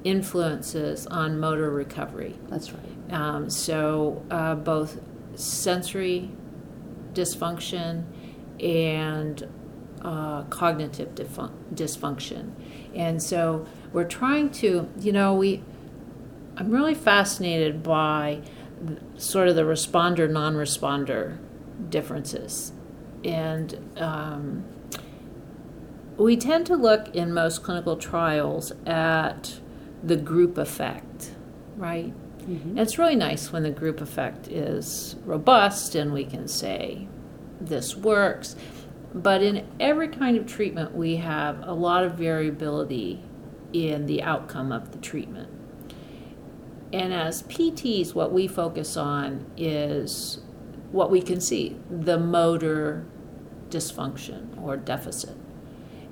influences 0.04 1.08
on 1.08 1.40
motor 1.40 1.70
recovery. 1.70 2.40
That's 2.50 2.72
right. 2.72 3.14
Um, 3.14 3.50
so 3.50 4.26
uh, 4.32 4.56
both 4.56 5.00
sensory 5.36 6.32
dysfunction 7.14 8.06
and 8.60 9.48
uh, 10.02 10.44
cognitive 10.44 11.14
defun- 11.16 11.52
dysfunction. 11.74 12.52
And 12.96 13.22
so 13.22 13.68
we're 13.94 14.06
trying 14.06 14.50
to, 14.52 14.90
you 15.00 15.12
know, 15.12 15.34
we. 15.34 15.64
I'm 16.58 16.70
really 16.70 16.96
fascinated 16.96 17.82
by 17.82 18.42
sort 19.16 19.48
of 19.48 19.56
the 19.56 19.64
responder 19.64 20.30
non 20.30 20.56
responder 20.56 21.38
differences. 21.90 22.74
And 23.24 23.94
um, 23.98 24.66
we 26.24 26.38
tend 26.38 26.66
to 26.68 26.76
look 26.76 27.16
in 27.16 27.34
most 27.34 27.64
clinical 27.64 27.96
trials 27.96 28.72
at 28.86 29.60
the 30.04 30.16
group 30.16 30.58
effect, 30.58 31.32
right? 31.78 32.14
Mm-hmm. 32.40 32.78
It's 32.78 32.98
really 32.98 33.16
nice 33.16 33.52
when 33.52 33.64
the 33.64 33.70
group 33.70 34.02
effect 34.02 34.48
is 34.48 35.16
robust 35.26 35.96
and 35.96 36.12
we 36.12 36.26
can 36.26 36.48
say 36.48 37.08
this 37.60 37.96
works. 37.96 38.56
But 39.14 39.44
in 39.44 39.68
every 39.80 40.08
kind 40.08 40.38
of 40.38 40.48
treatment, 40.48 40.96
we 40.96 41.18
have 41.18 41.62
a 41.68 41.74
lot 41.74 42.04
of 42.04 42.14
variability 42.14 43.24
in 43.74 44.06
the 44.06 44.24
outcome 44.24 44.72
of 44.72 44.92
the 44.92 44.98
treatment. 44.98 45.50
And 46.94 47.14
as 47.14 47.44
PTs, 47.44 48.14
what 48.14 48.32
we 48.32 48.48
focus 48.48 48.98
on 48.98 49.46
is 49.56 50.42
what 50.92 51.10
we 51.10 51.22
can 51.22 51.40
see 51.40 51.78
the 51.90 52.18
motor 52.18 53.06
dysfunction 53.70 54.62
or 54.62 54.76
deficit. 54.76 55.41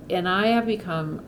And 0.10 0.28
I 0.28 0.48
have 0.48 0.66
become 0.66 1.24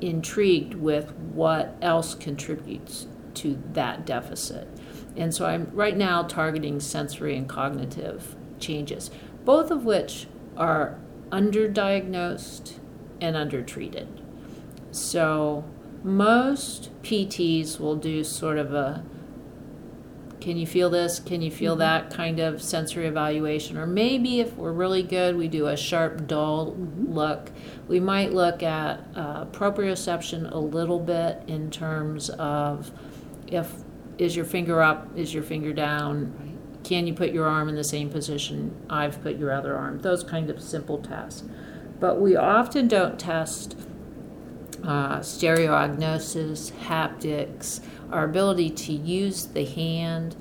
intrigued 0.00 0.74
with 0.74 1.12
what 1.14 1.76
else 1.80 2.14
contributes 2.14 3.06
to 3.34 3.62
that 3.72 4.04
deficit. 4.06 4.68
And 5.16 5.34
so 5.34 5.46
I'm 5.46 5.70
right 5.72 5.96
now 5.96 6.22
targeting 6.22 6.80
sensory 6.80 7.36
and 7.36 7.48
cognitive 7.48 8.34
changes, 8.58 9.10
both 9.44 9.70
of 9.70 9.84
which 9.84 10.26
are 10.56 10.98
underdiagnosed 11.30 12.78
and 13.20 13.36
undertreated. 13.36 14.08
So 14.90 15.64
most 16.02 16.90
PTs 17.02 17.78
will 17.80 17.96
do 17.96 18.24
sort 18.24 18.58
of 18.58 18.72
a 18.72 19.04
can 20.40 20.56
you 20.56 20.66
feel 20.66 20.90
this? 20.90 21.18
Can 21.18 21.42
you 21.42 21.50
feel 21.50 21.72
mm-hmm. 21.72 21.80
that 21.80 22.10
kind 22.10 22.40
of 22.40 22.62
sensory 22.62 23.06
evaluation? 23.06 23.76
Or 23.76 23.86
maybe 23.86 24.40
if 24.40 24.54
we're 24.54 24.72
really 24.72 25.02
good, 25.02 25.36
we 25.36 25.48
do 25.48 25.66
a 25.66 25.76
sharp, 25.76 26.26
dull 26.26 26.72
mm-hmm. 26.72 27.12
look. 27.12 27.50
We 27.88 28.00
might 28.00 28.32
look 28.32 28.62
at 28.62 29.04
uh, 29.14 29.46
proprioception 29.46 30.52
a 30.52 30.58
little 30.58 31.00
bit 31.00 31.42
in 31.46 31.70
terms 31.70 32.30
of 32.30 32.90
if 33.46 33.72
is 34.18 34.34
your 34.34 34.44
finger 34.44 34.82
up, 34.82 35.08
is 35.16 35.34
your 35.34 35.42
finger 35.42 35.72
down, 35.72 36.34
right. 36.38 36.84
can 36.84 37.06
you 37.06 37.14
put 37.14 37.32
your 37.32 37.46
arm 37.46 37.68
in 37.68 37.74
the 37.74 37.84
same 37.84 38.08
position 38.08 38.74
I've 38.88 39.22
put 39.22 39.36
your 39.36 39.52
other 39.52 39.76
arm? 39.76 40.00
Those 40.00 40.24
kind 40.24 40.48
of 40.48 40.62
simple 40.62 40.98
tests. 40.98 41.44
But 42.00 42.20
we 42.20 42.36
often 42.36 42.88
don't 42.88 43.18
test 43.18 43.76
uh, 44.86 45.18
stereognosis, 45.18 46.70
haptics, 46.72 47.80
our 48.12 48.24
ability 48.24 48.70
to 48.70 48.92
use 48.92 49.46
the 49.46 49.64
hand 49.64 50.36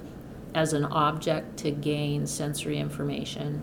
as 0.54 0.72
an 0.72 0.86
object 0.86 1.58
to 1.58 1.72
gain 1.72 2.28
sensory 2.28 2.78
information. 2.78 3.62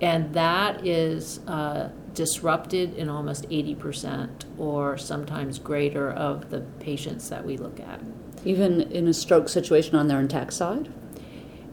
And 0.00 0.32
that 0.34 0.86
is 0.86 1.40
uh, 1.46 1.90
disrupted 2.14 2.94
in 2.94 3.08
almost 3.08 3.48
80% 3.50 4.44
or 4.56 4.96
sometimes 4.96 5.58
greater 5.58 6.10
of 6.10 6.50
the 6.50 6.60
patients 6.80 7.28
that 7.28 7.44
we 7.44 7.56
look 7.56 7.78
at. 7.78 8.00
Even 8.44 8.80
in 8.80 9.08
a 9.08 9.14
stroke 9.14 9.48
situation 9.48 9.94
on 9.94 10.08
their 10.08 10.20
intact 10.20 10.52
side? 10.52 10.90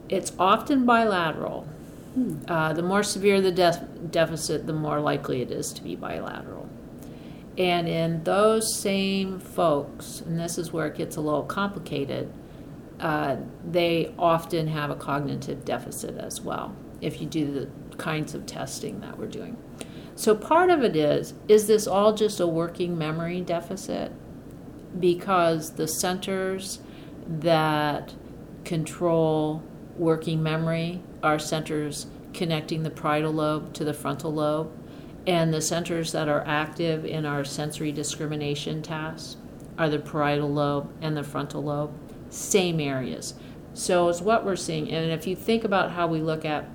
It's 0.08 0.32
often 0.38 0.84
bilateral. 0.84 1.62
Hmm. 2.14 2.36
Uh, 2.46 2.72
the 2.72 2.82
more 2.82 3.02
severe 3.02 3.40
the 3.40 3.52
de- 3.52 3.88
deficit, 4.10 4.66
the 4.66 4.72
more 4.72 5.00
likely 5.00 5.42
it 5.42 5.50
is 5.50 5.72
to 5.72 5.82
be 5.82 5.96
bilateral. 5.96 6.68
And 7.58 7.88
in 7.88 8.24
those 8.24 8.78
same 8.78 9.40
folks, 9.40 10.20
and 10.20 10.38
this 10.38 10.58
is 10.58 10.72
where 10.72 10.86
it 10.86 10.96
gets 10.96 11.16
a 11.16 11.20
little 11.20 11.42
complicated, 11.42 12.32
uh, 13.00 13.36
they 13.64 14.14
often 14.18 14.68
have 14.68 14.90
a 14.90 14.94
cognitive 14.94 15.64
deficit 15.64 16.16
as 16.18 16.40
well 16.40 16.74
if 17.00 17.20
you 17.20 17.26
do 17.26 17.52
the 17.52 17.96
kinds 17.96 18.34
of 18.34 18.46
testing 18.46 19.00
that 19.00 19.18
we're 19.18 19.26
doing. 19.26 19.56
So 20.14 20.34
part 20.34 20.70
of 20.70 20.82
it 20.82 20.96
is 20.96 21.34
is 21.46 21.66
this 21.66 21.86
all 21.86 22.14
just 22.14 22.40
a 22.40 22.46
working 22.46 22.96
memory 22.96 23.40
deficit? 23.40 24.12
Because 24.98 25.72
the 25.72 25.86
centers 25.86 26.80
that 27.28 28.14
control 28.64 29.62
working 29.96 30.42
memory 30.42 31.02
are 31.22 31.38
centers 31.38 32.06
connecting 32.32 32.82
the 32.82 32.90
parietal 32.90 33.32
lobe 33.32 33.72
to 33.74 33.84
the 33.84 33.94
frontal 33.94 34.32
lobe 34.32 34.72
and 35.26 35.52
the 35.52 35.60
centers 35.60 36.12
that 36.12 36.28
are 36.28 36.44
active 36.46 37.04
in 37.04 37.26
our 37.26 37.44
sensory 37.44 37.90
discrimination 37.90 38.82
tasks 38.82 39.36
are 39.76 39.88
the 39.88 39.98
parietal 39.98 40.52
lobe 40.52 40.90
and 41.02 41.16
the 41.16 41.24
frontal 41.24 41.64
lobe, 41.64 41.92
same 42.30 42.80
areas. 42.80 43.34
So 43.74 44.08
it's 44.08 44.20
what 44.20 44.44
we're 44.44 44.56
seeing. 44.56 44.90
And 44.90 45.10
if 45.10 45.26
you 45.26 45.36
think 45.36 45.64
about 45.64 45.92
how 45.92 46.06
we 46.06 46.20
look 46.20 46.44
at 46.44 46.68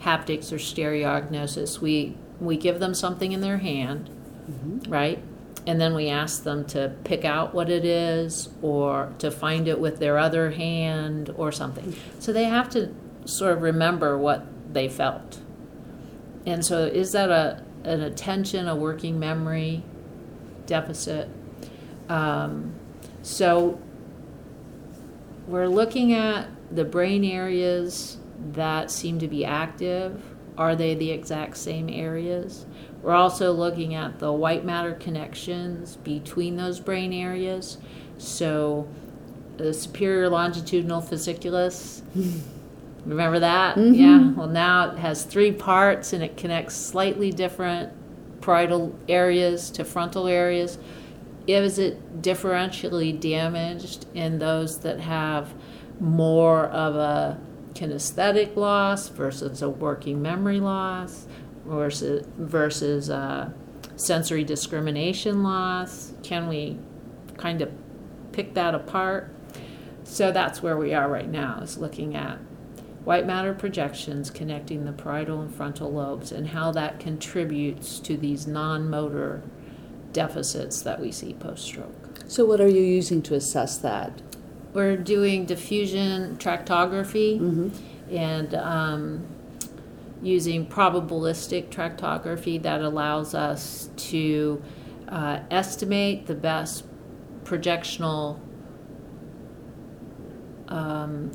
haptics 0.00 0.50
or 0.52 0.56
stereognosis, 0.56 1.80
we 1.80 2.16
we 2.40 2.56
give 2.56 2.80
them 2.80 2.92
something 2.92 3.30
in 3.30 3.40
their 3.40 3.58
hand, 3.58 4.10
mm-hmm. 4.50 4.90
right? 4.90 5.22
And 5.64 5.80
then 5.80 5.94
we 5.94 6.08
ask 6.08 6.42
them 6.42 6.64
to 6.68 6.96
pick 7.04 7.24
out 7.24 7.54
what 7.54 7.70
it 7.70 7.84
is 7.84 8.48
or 8.62 9.12
to 9.18 9.30
find 9.30 9.68
it 9.68 9.78
with 9.78 10.00
their 10.00 10.18
other 10.18 10.50
hand 10.50 11.30
or 11.36 11.52
something. 11.52 11.94
So 12.18 12.32
they 12.32 12.44
have 12.44 12.68
to 12.70 12.92
sort 13.24 13.52
of 13.52 13.62
remember 13.62 14.18
what 14.18 14.44
they 14.74 14.88
felt 14.88 15.41
and 16.46 16.64
so, 16.64 16.84
is 16.84 17.12
that 17.12 17.30
a 17.30 17.62
an 17.84 18.00
attention, 18.00 18.68
a 18.68 18.76
working 18.76 19.18
memory 19.18 19.82
deficit? 20.66 21.28
Um, 22.08 22.74
so, 23.22 23.80
we're 25.46 25.68
looking 25.68 26.12
at 26.12 26.48
the 26.70 26.84
brain 26.84 27.24
areas 27.24 28.18
that 28.52 28.90
seem 28.90 29.18
to 29.20 29.28
be 29.28 29.44
active. 29.44 30.22
Are 30.58 30.76
they 30.76 30.94
the 30.94 31.10
exact 31.10 31.56
same 31.56 31.88
areas? 31.88 32.66
We're 33.02 33.14
also 33.14 33.52
looking 33.52 33.94
at 33.94 34.18
the 34.18 34.32
white 34.32 34.64
matter 34.64 34.94
connections 34.94 35.96
between 35.96 36.56
those 36.56 36.78
brain 36.78 37.12
areas. 37.12 37.78
So, 38.18 38.88
the 39.56 39.72
superior 39.72 40.28
longitudinal 40.28 41.02
fasciculus. 41.02 42.02
Remember 43.04 43.40
that? 43.40 43.76
Mm-hmm. 43.76 43.94
Yeah. 43.94 44.30
Well, 44.32 44.48
now 44.48 44.92
it 44.92 44.98
has 44.98 45.24
three 45.24 45.52
parts 45.52 46.12
and 46.12 46.22
it 46.22 46.36
connects 46.36 46.76
slightly 46.76 47.30
different 47.30 47.92
parietal 48.40 48.96
areas 49.08 49.70
to 49.72 49.84
frontal 49.84 50.28
areas. 50.28 50.78
Is 51.46 51.78
it 51.78 52.22
differentially 52.22 53.18
damaged 53.18 54.06
in 54.14 54.38
those 54.38 54.80
that 54.80 55.00
have 55.00 55.54
more 55.98 56.66
of 56.66 56.94
a 56.94 57.40
kinesthetic 57.74 58.54
loss 58.54 59.08
versus 59.08 59.62
a 59.62 59.68
working 59.68 60.20
memory 60.22 60.60
loss 60.60 61.26
versus 61.64 62.26
versus 62.36 63.08
a 63.08 63.52
sensory 63.96 64.44
discrimination 64.44 65.42
loss? 65.42 66.12
Can 66.22 66.46
we 66.48 66.78
kind 67.36 67.62
of 67.62 67.72
pick 68.30 68.54
that 68.54 68.74
apart? 68.74 69.34
So 70.04 70.30
that's 70.30 70.62
where 70.62 70.76
we 70.76 70.94
are 70.94 71.08
right 71.08 71.28
now 71.28 71.60
is 71.60 71.78
looking 71.78 72.14
at 72.14 72.38
white 73.04 73.26
matter 73.26 73.52
projections 73.52 74.30
connecting 74.30 74.84
the 74.84 74.92
parietal 74.92 75.40
and 75.40 75.54
frontal 75.54 75.92
lobes 75.92 76.30
and 76.30 76.48
how 76.48 76.70
that 76.72 77.00
contributes 77.00 77.98
to 78.00 78.16
these 78.16 78.46
non 78.46 78.88
motor 78.88 79.42
deficits 80.12 80.82
that 80.82 81.00
we 81.00 81.10
see 81.10 81.34
post 81.34 81.64
stroke. 81.64 82.20
So, 82.28 82.44
what 82.44 82.60
are 82.60 82.68
you 82.68 82.82
using 82.82 83.22
to 83.22 83.34
assess 83.34 83.78
that? 83.78 84.22
We're 84.72 84.96
doing 84.96 85.44
diffusion 85.44 86.36
tractography 86.36 87.38
mm-hmm. 87.38 88.14
and 88.14 88.54
um, 88.54 89.26
using 90.22 90.66
probabilistic 90.66 91.68
tractography 91.68 92.62
that 92.62 92.80
allows 92.80 93.34
us 93.34 93.90
to 93.96 94.62
uh, 95.08 95.40
estimate 95.50 96.26
the 96.26 96.34
best 96.34 96.84
projectional 97.44 98.38
um, 100.68 101.32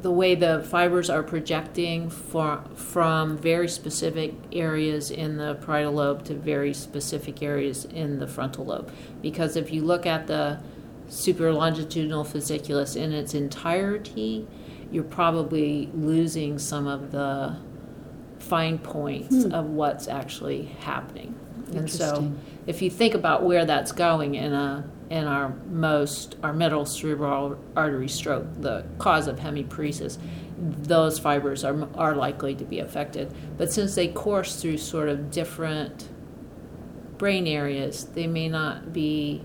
the 0.00 0.10
way 0.10 0.34
the 0.34 0.64
fibers 0.68 1.08
are 1.08 1.22
projecting 1.22 2.10
for, 2.10 2.62
from 2.74 3.38
very 3.38 3.68
specific 3.68 4.34
areas 4.52 5.10
in 5.10 5.36
the 5.36 5.54
parietal 5.54 5.94
lobe 5.94 6.24
to 6.24 6.34
very 6.34 6.74
specific 6.74 7.42
areas 7.42 7.84
in 7.84 8.18
the 8.18 8.26
frontal 8.26 8.66
lobe. 8.66 8.92
Because 9.22 9.56
if 9.56 9.72
you 9.72 9.82
look 9.82 10.06
at 10.06 10.26
the 10.26 10.58
super 11.08 11.52
longitudinal 11.52 12.24
fasciculus 12.24 12.96
in 12.96 13.12
its 13.12 13.34
entirety, 13.34 14.46
you're 14.90 15.04
probably 15.04 15.90
losing 15.94 16.58
some 16.58 16.86
of 16.86 17.12
the 17.12 17.56
fine 18.38 18.78
points 18.78 19.44
hmm. 19.44 19.54
of 19.54 19.66
what's 19.70 20.08
actually 20.08 20.64
happening. 20.80 21.34
And 21.74 21.90
so 21.90 22.32
if 22.66 22.82
you 22.82 22.90
think 22.90 23.14
about 23.14 23.42
where 23.42 23.64
that's 23.64 23.92
going 23.92 24.34
in 24.34 24.52
a 24.52 24.88
in 25.14 25.28
our 25.28 25.54
most 25.70 26.34
our 26.42 26.52
middle 26.52 26.84
cerebral 26.84 27.56
artery 27.76 28.08
stroke, 28.08 28.46
the 28.60 28.84
cause 28.98 29.28
of 29.28 29.38
hemiparesis, 29.38 30.18
those 30.58 31.20
fibers 31.20 31.62
are 31.64 31.88
are 31.94 32.16
likely 32.16 32.52
to 32.56 32.64
be 32.64 32.80
affected. 32.80 33.32
But 33.56 33.72
since 33.72 33.94
they 33.94 34.08
course 34.08 34.60
through 34.60 34.78
sort 34.78 35.08
of 35.08 35.30
different 35.30 36.08
brain 37.16 37.46
areas, 37.46 38.06
they 38.06 38.26
may 38.26 38.48
not 38.48 38.92
be 38.92 39.44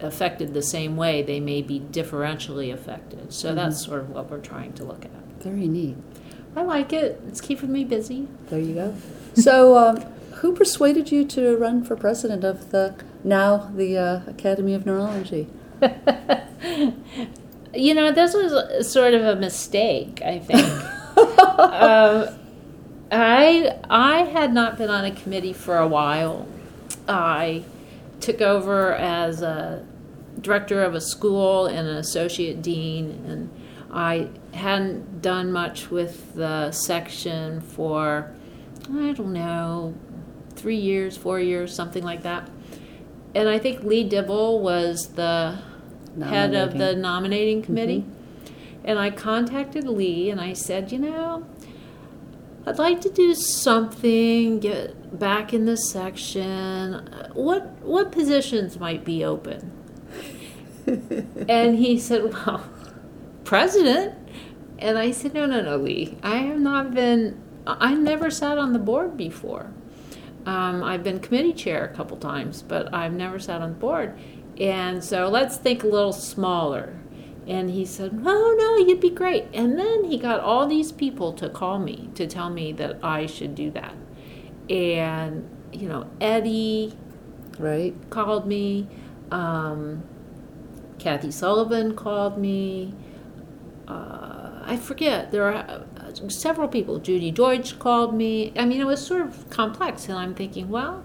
affected 0.00 0.54
the 0.54 0.62
same 0.62 0.96
way, 0.96 1.22
they 1.22 1.40
may 1.40 1.60
be 1.60 1.78
differentially 1.78 2.72
affected. 2.72 3.34
So 3.34 3.50
Mhm. 3.52 3.56
that's 3.56 3.84
sort 3.84 4.00
of 4.00 4.10
what 4.10 4.30
we're 4.30 4.38
trying 4.38 4.72
to 4.74 4.84
look 4.84 5.04
at. 5.04 5.42
Very 5.42 5.68
neat. 5.68 5.96
I 6.54 6.62
like 6.62 6.90
it. 6.94 7.20
It's 7.28 7.42
keeping 7.42 7.70
me 7.70 7.84
busy. 7.84 8.28
There 8.48 8.58
you 8.58 8.74
go. 8.74 8.94
So, 9.34 9.76
um, 9.76 9.98
who 10.36 10.54
persuaded 10.54 11.10
you 11.12 11.24
to 11.26 11.56
run 11.56 11.82
for 11.82 11.96
president 11.96 12.44
of 12.44 12.70
the 12.70 12.94
now 13.24 13.70
the 13.74 13.98
uh, 13.98 14.20
Academy 14.26 14.74
of 14.74 14.86
Neurology? 14.86 15.48
You 17.76 17.92
know, 17.92 18.10
this 18.10 18.32
was 18.32 18.90
sort 18.90 19.12
of 19.12 19.22
a 19.22 19.36
mistake, 19.36 20.22
I 20.24 20.38
think. 20.38 20.66
um, 21.58 22.38
I 23.12 23.78
I 23.90 24.24
had 24.24 24.54
not 24.54 24.78
been 24.78 24.88
on 24.88 25.04
a 25.04 25.10
committee 25.10 25.52
for 25.52 25.76
a 25.76 25.86
while. 25.86 26.48
I 27.06 27.64
took 28.20 28.40
over 28.40 28.94
as 28.94 29.42
a 29.42 29.86
director 30.40 30.82
of 30.82 30.94
a 30.94 31.00
school 31.00 31.66
and 31.66 31.86
an 31.86 31.96
associate 31.96 32.62
dean, 32.62 33.22
and 33.28 33.50
I 33.92 34.30
hadn't 34.54 35.20
done 35.20 35.52
much 35.52 35.90
with 35.90 36.34
the 36.34 36.72
section 36.72 37.60
for 37.60 38.32
I 38.90 39.12
don't 39.12 39.34
know 39.34 39.94
three 40.54 40.76
years, 40.76 41.16
four 41.16 41.38
years, 41.38 41.74
something 41.74 42.02
like 42.02 42.22
that. 42.22 42.48
And 43.36 43.50
I 43.50 43.58
think 43.58 43.84
Lee 43.84 44.02
Dibble 44.02 44.60
was 44.60 45.08
the 45.08 45.58
head 46.24 46.54
of 46.54 46.72
the 46.72 46.94
Nominating. 46.96 47.02
nominating 47.02 47.58
mm-hmm. 47.58 47.66
committee. 47.66 48.04
And 48.82 48.98
I 48.98 49.10
contacted 49.10 49.86
Lee 49.86 50.30
and 50.30 50.40
I 50.40 50.54
said, 50.54 50.90
you 50.90 50.98
know, 50.98 51.46
I'd 52.66 52.78
like 52.78 53.02
to 53.02 53.10
do 53.10 53.34
something, 53.34 54.58
get 54.58 55.18
back 55.18 55.52
in 55.52 55.66
the 55.66 55.76
section. 55.76 56.94
What 57.34 57.82
what 57.82 58.10
positions 58.10 58.80
might 58.80 59.04
be 59.04 59.22
open? 59.22 59.70
and 61.46 61.76
he 61.76 61.98
said, 61.98 62.32
well, 62.32 62.66
president. 63.44 64.14
And 64.78 64.96
I 64.96 65.10
said, 65.10 65.34
no, 65.34 65.44
no, 65.44 65.60
no, 65.60 65.76
Lee. 65.76 66.16
I 66.22 66.38
have 66.38 66.60
not 66.60 66.94
been. 66.94 67.38
I 67.66 67.92
never 67.92 68.30
sat 68.30 68.56
on 68.56 68.72
the 68.72 68.78
board 68.78 69.14
before. 69.14 69.72
Um, 70.46 70.84
I've 70.84 71.02
been 71.02 71.18
committee 71.18 71.52
chair 71.52 71.84
a 71.84 71.94
couple 71.94 72.16
times, 72.16 72.62
but 72.62 72.94
I've 72.94 73.12
never 73.12 73.38
sat 73.38 73.60
on 73.60 73.70
the 73.70 73.78
board. 73.78 74.16
And 74.58 75.02
so 75.04 75.28
let's 75.28 75.56
think 75.56 75.82
a 75.82 75.88
little 75.88 76.12
smaller. 76.12 76.96
And 77.46 77.70
he 77.70 77.84
said, 77.84 78.12
No, 78.12 78.52
no, 78.52 78.76
you'd 78.78 79.00
be 79.00 79.10
great. 79.10 79.46
And 79.52 79.78
then 79.78 80.04
he 80.04 80.16
got 80.18 80.40
all 80.40 80.66
these 80.66 80.92
people 80.92 81.32
to 81.34 81.48
call 81.48 81.78
me 81.78 82.10
to 82.14 82.26
tell 82.26 82.48
me 82.48 82.72
that 82.72 82.98
I 83.02 83.26
should 83.26 83.54
do 83.54 83.70
that. 83.72 83.94
And, 84.70 85.48
you 85.72 85.88
know, 85.88 86.08
Eddie 86.20 86.94
Right. 87.58 87.94
called 88.10 88.46
me, 88.46 88.88
um, 89.30 90.02
Kathy 90.98 91.30
Sullivan 91.30 91.94
called 91.94 92.38
me. 92.38 92.94
Uh, 93.86 94.62
I 94.64 94.76
forget, 94.76 95.30
there 95.30 95.44
are 95.44 95.84
several 96.30 96.68
people. 96.68 96.98
Judy 96.98 97.30
Deutsch 97.30 97.78
called 97.78 98.14
me. 98.14 98.52
I 98.56 98.64
mean, 98.64 98.80
it 98.80 98.86
was 98.86 99.04
sort 99.04 99.22
of 99.22 99.48
complex. 99.50 100.08
And 100.08 100.18
I'm 100.18 100.34
thinking, 100.34 100.68
well, 100.68 101.04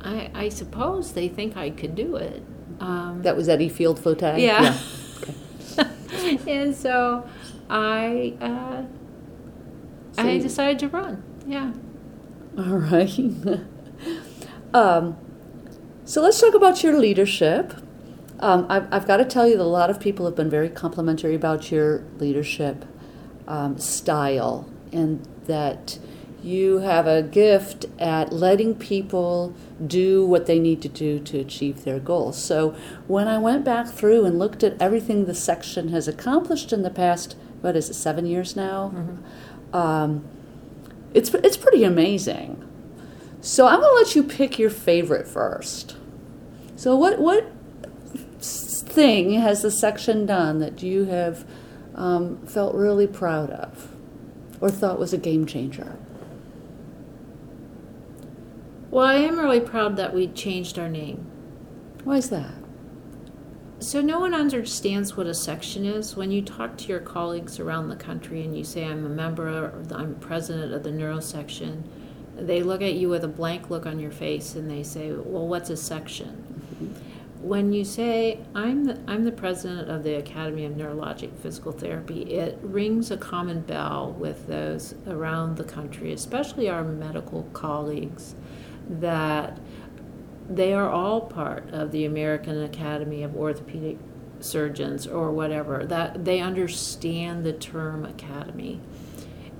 I, 0.00 0.30
I 0.34 0.48
suppose 0.48 1.12
they 1.12 1.28
think 1.28 1.56
I 1.56 1.70
could 1.70 1.94
do 1.94 2.16
it. 2.16 2.42
Um, 2.80 3.22
That 3.22 3.36
was 3.36 3.48
Eddie 3.48 3.68
Field-Fote? 3.68 4.22
yeah. 4.38 4.78
and 6.46 6.74
so 6.74 7.28
I 7.70 8.34
uh, 8.40 8.82
So 10.12 10.28
I 10.28 10.38
decided 10.38 10.78
to 10.80 10.88
run. 10.88 11.22
Yeah. 11.46 11.72
All 12.58 12.78
right. 12.78 13.18
um, 14.74 15.16
so 16.04 16.22
let's 16.22 16.40
talk 16.40 16.54
about 16.54 16.82
your 16.82 16.98
leadership. 16.98 17.74
Um, 18.40 18.66
I've, 18.68 18.92
I've 18.92 19.06
got 19.06 19.18
to 19.18 19.24
tell 19.24 19.48
you 19.48 19.56
that 19.56 19.62
a 19.62 19.64
lot 19.64 19.90
of 19.90 20.00
people 20.00 20.26
have 20.26 20.34
been 20.34 20.50
very 20.50 20.68
complimentary 20.68 21.34
about 21.34 21.70
your 21.70 22.04
leadership 22.18 22.84
um, 23.46 23.78
style, 23.78 24.68
and 24.92 25.26
that 25.46 25.98
you 26.42 26.78
have 26.78 27.06
a 27.06 27.22
gift 27.22 27.86
at 27.98 28.32
letting 28.32 28.74
people 28.74 29.54
do 29.86 30.26
what 30.26 30.44
they 30.44 30.58
need 30.58 30.82
to 30.82 30.88
do 30.88 31.18
to 31.18 31.38
achieve 31.38 31.84
their 31.84 31.98
goals. 31.98 32.42
So 32.42 32.76
when 33.06 33.28
I 33.28 33.38
went 33.38 33.64
back 33.64 33.88
through 33.88 34.26
and 34.26 34.38
looked 34.38 34.62
at 34.62 34.80
everything 34.80 35.24
the 35.24 35.34
section 35.34 35.88
has 35.88 36.06
accomplished 36.06 36.70
in 36.70 36.82
the 36.82 36.90
past, 36.90 37.34
what 37.62 37.76
is 37.76 37.88
it, 37.88 37.94
seven 37.94 38.26
years 38.26 38.54
now? 38.54 38.92
Um, 39.72 40.24
it's 41.14 41.32
it's 41.32 41.56
pretty 41.56 41.82
amazing. 41.82 42.62
So 43.40 43.66
I'm 43.66 43.80
going 43.80 43.90
to 43.90 43.96
let 43.96 44.14
you 44.14 44.22
pick 44.22 44.58
your 44.58 44.70
favorite 44.70 45.26
first. 45.26 45.96
So 46.76 46.94
what 46.94 47.18
what 47.18 47.50
thing 48.40 49.32
has 49.40 49.62
the 49.62 49.70
section 49.70 50.26
done 50.26 50.58
that 50.60 50.82
you 50.82 51.06
have 51.06 51.46
um, 51.94 52.44
felt 52.46 52.74
really 52.74 53.06
proud 53.06 53.50
of, 53.50 53.94
or 54.60 54.70
thought 54.70 54.98
was 54.98 55.12
a 55.12 55.18
game 55.18 55.46
changer? 55.46 55.96
Well, 58.90 59.06
I 59.06 59.14
am 59.14 59.38
really 59.38 59.60
proud 59.60 59.96
that 59.96 60.14
we 60.14 60.28
changed 60.28 60.78
our 60.78 60.88
name. 60.88 61.26
Why 62.04 62.18
is 62.18 62.30
that? 62.30 62.54
So 63.80 64.00
no 64.00 64.20
one 64.20 64.34
understands 64.34 65.16
what 65.16 65.26
a 65.26 65.34
section 65.34 65.84
is. 65.84 66.16
When 66.16 66.30
you 66.30 66.42
talk 66.42 66.78
to 66.78 66.88
your 66.88 67.00
colleagues 67.00 67.58
around 67.58 67.88
the 67.88 67.96
country 67.96 68.42
and 68.42 68.56
you 68.56 68.64
say 68.64 68.84
I'm 68.84 69.04
a 69.04 69.08
member 69.08 69.48
or 69.48 69.82
I'm 69.92 70.14
president 70.16 70.72
of 70.72 70.84
the 70.84 70.92
neuro 70.92 71.20
section, 71.20 71.84
they 72.36 72.62
look 72.62 72.82
at 72.82 72.94
you 72.94 73.08
with 73.08 73.24
a 73.24 73.28
blank 73.28 73.70
look 73.70 73.84
on 73.84 73.98
your 73.98 74.10
face 74.10 74.54
and 74.54 74.70
they 74.70 74.82
say, 74.82 75.12
"Well, 75.12 75.46
what's 75.46 75.70
a 75.70 75.76
section?" 75.76 76.53
When 77.44 77.74
you 77.74 77.84
say 77.84 78.38
I'm 78.54 78.84
the, 78.84 78.98
I'm 79.06 79.24
the 79.24 79.30
president 79.30 79.90
of 79.90 80.02
the 80.02 80.14
Academy 80.14 80.64
of 80.64 80.72
Neurologic 80.72 81.36
Physical 81.40 81.72
Therapy, 81.72 82.22
it 82.22 82.58
rings 82.62 83.10
a 83.10 83.18
common 83.18 83.60
bell 83.60 84.16
with 84.18 84.46
those 84.46 84.94
around 85.06 85.58
the 85.58 85.64
country, 85.64 86.10
especially 86.14 86.70
our 86.70 86.82
medical 86.82 87.42
colleagues, 87.52 88.34
that 88.88 89.60
they 90.48 90.72
are 90.72 90.88
all 90.88 91.20
part 91.20 91.68
of 91.68 91.92
the 91.92 92.06
American 92.06 92.62
Academy 92.62 93.22
of 93.22 93.36
Orthopedic 93.36 93.98
Surgeons 94.40 95.06
or 95.06 95.30
whatever. 95.30 95.84
That 95.84 96.24
they 96.24 96.40
understand 96.40 97.44
the 97.44 97.52
term 97.52 98.06
academy. 98.06 98.80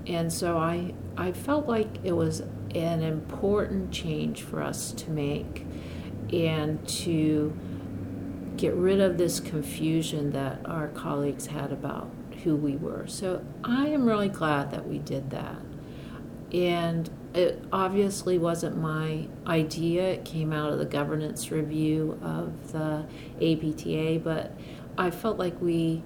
And 0.07 0.33
so 0.33 0.57
I 0.57 0.95
I 1.17 1.33
felt 1.33 1.67
like 1.67 1.99
it 2.03 2.13
was 2.13 2.39
an 2.73 3.03
important 3.03 3.91
change 3.91 4.41
for 4.41 4.63
us 4.63 4.91
to 4.93 5.11
make 5.11 5.67
and 6.33 6.85
to 6.87 7.55
get 8.57 8.73
rid 8.73 8.99
of 8.99 9.17
this 9.17 9.39
confusion 9.39 10.31
that 10.31 10.59
our 10.65 10.87
colleagues 10.89 11.47
had 11.47 11.71
about 11.71 12.09
who 12.43 12.55
we 12.55 12.75
were. 12.75 13.07
So 13.07 13.43
I 13.63 13.87
am 13.87 14.05
really 14.05 14.29
glad 14.29 14.71
that 14.71 14.87
we 14.87 14.99
did 14.99 15.29
that. 15.31 15.57
And 16.53 17.09
it 17.33 17.63
obviously 17.71 18.37
wasn't 18.37 18.77
my 18.77 19.27
idea. 19.45 20.03
It 20.03 20.25
came 20.25 20.53
out 20.53 20.71
of 20.71 20.79
the 20.79 20.85
governance 20.85 21.51
review 21.51 22.19
of 22.21 22.71
the 22.71 23.05
APTA, 23.41 24.19
but 24.23 24.57
I 24.97 25.09
felt 25.09 25.37
like 25.37 25.59
we 25.61 26.03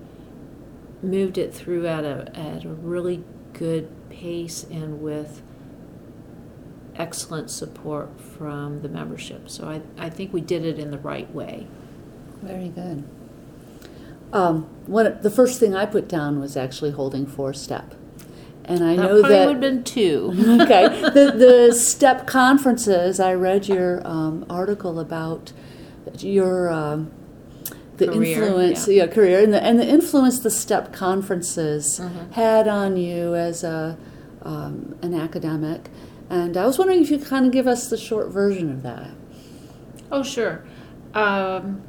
moved 1.04 1.38
it 1.38 1.54
through 1.54 1.88
at 1.88 2.04
a, 2.04 2.32
at 2.36 2.66
a 2.66 2.70
really 2.70 3.24
good 3.54 3.90
pace 4.10 4.64
and 4.64 5.02
with 5.02 5.44
excellent 6.96 7.50
support 7.50 8.20
from 8.20 8.82
the 8.82 8.90
membership. 8.90 9.50
So 9.50 9.68
I, 9.68 9.82
I 9.98 10.10
think 10.10 10.34
we 10.34 10.42
did 10.42 10.66
it 10.66 10.80
in 10.80 10.92
the 10.92 10.98
right 10.98 11.32
way. 11.34 11.68
Very 12.41 12.69
good. 12.69 13.04
Um, 14.32 14.63
what 14.86 15.23
the 15.23 15.30
first 15.32 15.60
thing 15.60 15.75
I 15.75 15.86
put 15.86 16.08
down 16.08 16.39
was 16.39 16.56
actually 16.56 16.91
holding 16.91 17.25
four 17.25 17.54
step, 17.54 17.95
and 18.65 18.84
I 18.84 18.95
that 18.95 19.02
know 19.02 19.21
that 19.21 19.47
would 19.47 19.56
have 19.56 19.62
been 19.62 19.84
two. 19.84 20.34
okay. 20.62 20.88
The, 21.13 21.32
the 21.36 21.73
STEP 21.73 22.28
conferences, 22.28 23.19
I 23.19 23.34
read 23.34 23.67
your 23.67 24.06
um, 24.08 24.45
article 24.49 24.99
about 24.99 25.52
your 26.19 26.69
um, 26.69 27.12
the 27.97 28.08
Career, 28.08 28.43
influence, 28.43 28.88
yeah. 28.88 29.06
yeah. 29.06 29.12
career, 29.12 29.43
and 29.43 29.54
the, 29.54 29.62
and 29.63 29.80
the 29.80 29.88
influence 29.88 30.39
the 30.39 30.52
STEP 30.52 30.93
conferences 30.93 31.99
Mhm. 31.99 32.32
had 32.34 32.67
on 32.67 32.95
you 32.97 33.36
as 33.36 33.63
a 33.63 33.97
um, 34.43 34.95
an 35.02 35.13
academic. 35.13 35.89
And 36.30 36.56
I 36.56 36.65
was 36.65 36.78
wondering 36.78 37.02
if 37.02 37.10
you 37.10 37.17
could 37.17 37.28
kind 37.28 37.45
of 37.47 37.52
give 37.52 37.67
us 37.67 37.89
the 37.89 37.97
short 37.97 38.30
version 38.30 38.69
of 38.71 38.84
that. 38.84 39.10
Oh, 40.12 40.23
sure. 40.23 40.63
Um, 41.13 41.82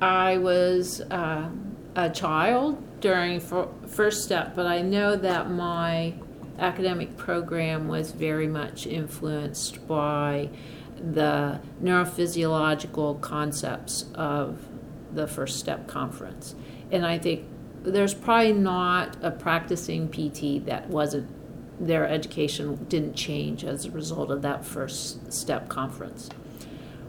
I 0.00 0.38
was 0.38 1.00
uh, 1.00 1.48
a 1.94 2.10
child 2.10 2.82
during 3.00 3.40
fir- 3.40 3.68
first 3.86 4.24
step, 4.24 4.54
but 4.54 4.66
I 4.66 4.82
know 4.82 5.16
that 5.16 5.50
my 5.50 6.14
academic 6.58 7.16
program 7.16 7.88
was 7.88 8.12
very 8.12 8.46
much 8.46 8.86
influenced 8.86 9.86
by 9.86 10.50
the 10.98 11.60
neurophysiological 11.82 13.20
concepts 13.20 14.06
of 14.14 14.66
the 15.12 15.26
first 15.26 15.58
step 15.58 15.86
conference. 15.86 16.54
And 16.90 17.04
I 17.06 17.18
think 17.18 17.44
there's 17.82 18.14
probably 18.14 18.52
not 18.52 19.16
a 19.22 19.30
practicing 19.30 20.08
PT 20.08 20.66
that 20.66 20.88
wasn't 20.88 21.30
their 21.78 22.08
education 22.08 22.86
didn't 22.88 23.14
change 23.14 23.62
as 23.62 23.84
a 23.84 23.90
result 23.90 24.30
of 24.30 24.42
that 24.42 24.64
first 24.64 25.30
step 25.30 25.68
conference 25.68 26.30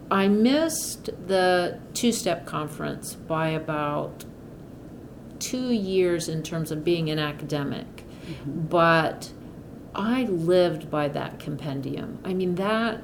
I 0.09 0.27
missed 0.27 1.05
the 1.27 1.79
two 1.93 2.11
step 2.11 2.45
conference 2.45 3.15
by 3.15 3.49
about 3.49 4.25
two 5.39 5.71
years 5.71 6.29
in 6.29 6.43
terms 6.43 6.71
of 6.71 6.83
being 6.83 7.09
an 7.09 7.19
academic, 7.19 8.05
mm-hmm. 8.25 8.61
but 8.67 9.31
I 9.93 10.23
lived 10.23 10.89
by 10.89 11.09
that 11.09 11.39
compendium. 11.39 12.19
I 12.23 12.33
mean, 12.33 12.55
that 12.55 13.01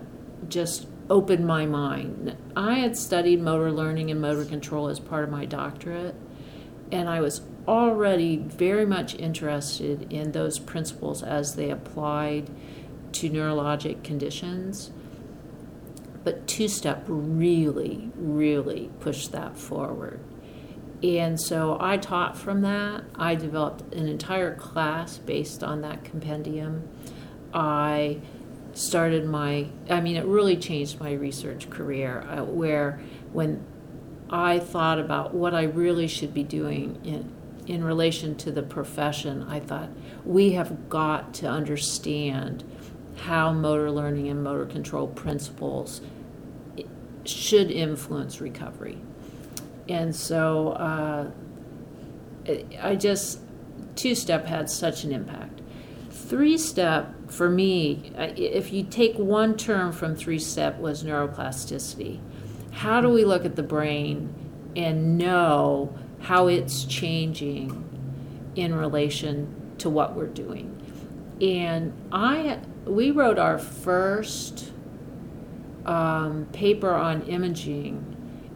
just 0.49 0.87
opened 1.09 1.45
my 1.45 1.65
mind. 1.65 2.37
I 2.55 2.75
had 2.75 2.97
studied 2.97 3.41
motor 3.41 3.71
learning 3.71 4.09
and 4.09 4.21
motor 4.21 4.45
control 4.45 4.87
as 4.87 4.99
part 4.99 5.23
of 5.23 5.29
my 5.29 5.45
doctorate, 5.45 6.15
and 6.91 7.09
I 7.09 7.19
was 7.19 7.41
already 7.67 8.37
very 8.37 8.85
much 8.85 9.15
interested 9.15 10.11
in 10.11 10.31
those 10.31 10.59
principles 10.59 11.23
as 11.23 11.55
they 11.55 11.69
applied 11.69 12.49
to 13.13 13.29
neurologic 13.29 14.03
conditions. 14.03 14.91
But 16.23 16.47
two 16.47 16.67
step 16.67 17.03
really, 17.07 18.11
really 18.15 18.89
pushed 18.99 19.31
that 19.33 19.57
forward. 19.57 20.19
And 21.03 21.39
so 21.39 21.77
I 21.81 21.97
taught 21.97 22.37
from 22.37 22.61
that. 22.61 23.03
I 23.15 23.35
developed 23.35 23.93
an 23.93 24.07
entire 24.07 24.55
class 24.55 25.17
based 25.17 25.61
on 25.61 25.81
that 25.81 26.05
compendium. 26.05 26.87
I 27.53 28.21
started 28.73 29.25
my, 29.25 29.67
I 29.89 29.99
mean, 29.99 30.15
it 30.15 30.25
really 30.25 30.55
changed 30.55 30.99
my 30.99 31.11
research 31.11 31.69
career, 31.69 32.21
uh, 32.21 32.43
where 32.43 33.01
when 33.33 33.65
I 34.29 34.59
thought 34.59 34.97
about 34.97 35.33
what 35.33 35.53
I 35.53 35.63
really 35.63 36.07
should 36.07 36.33
be 36.33 36.43
doing 36.43 36.99
in, 37.03 37.31
in 37.67 37.83
relation 37.83 38.35
to 38.37 38.51
the 38.51 38.63
profession, 38.63 39.43
I 39.43 39.59
thought 39.59 39.89
we 40.25 40.53
have 40.53 40.89
got 40.89 41.33
to 41.35 41.47
understand 41.47 42.63
how 43.23 43.53
motor 43.53 43.89
learning 43.89 44.27
and 44.27 44.43
motor 44.43 44.65
control 44.65 45.07
principles 45.07 46.01
should 47.23 47.71
influence 47.71 48.41
recovery. 48.41 48.97
And 49.87 50.13
so 50.13 50.69
uh, 50.69 51.31
I 52.81 52.95
just, 52.95 53.39
two 53.95 54.13
step 54.13 54.45
had 54.45 54.69
such 54.69 55.05
an 55.05 55.13
impact. 55.13 55.61
Three 56.09 56.57
step, 56.57 57.31
for 57.31 57.49
me, 57.49 58.11
if 58.17 58.73
you 58.73 58.83
take 58.83 59.17
one 59.17 59.55
term 59.55 59.93
from 59.93 60.15
three 60.15 60.39
step, 60.39 60.77
was 60.79 61.03
neuroplasticity. 61.03 62.19
How 62.71 62.99
do 62.99 63.09
we 63.09 63.23
look 63.23 63.45
at 63.45 63.55
the 63.55 63.63
brain 63.63 64.33
and 64.75 65.17
know 65.17 65.97
how 66.19 66.47
it's 66.47 66.83
changing 66.83 67.83
in 68.55 68.75
relation 68.75 69.73
to 69.77 69.89
what 69.89 70.13
we're 70.13 70.27
doing? 70.27 70.69
And 71.41 71.93
I, 72.11 72.59
we 72.85 73.11
wrote 73.11 73.39
our 73.39 73.57
first 73.57 74.71
um, 75.85 76.47
paper 76.53 76.91
on 76.93 77.23
imaging 77.23 78.09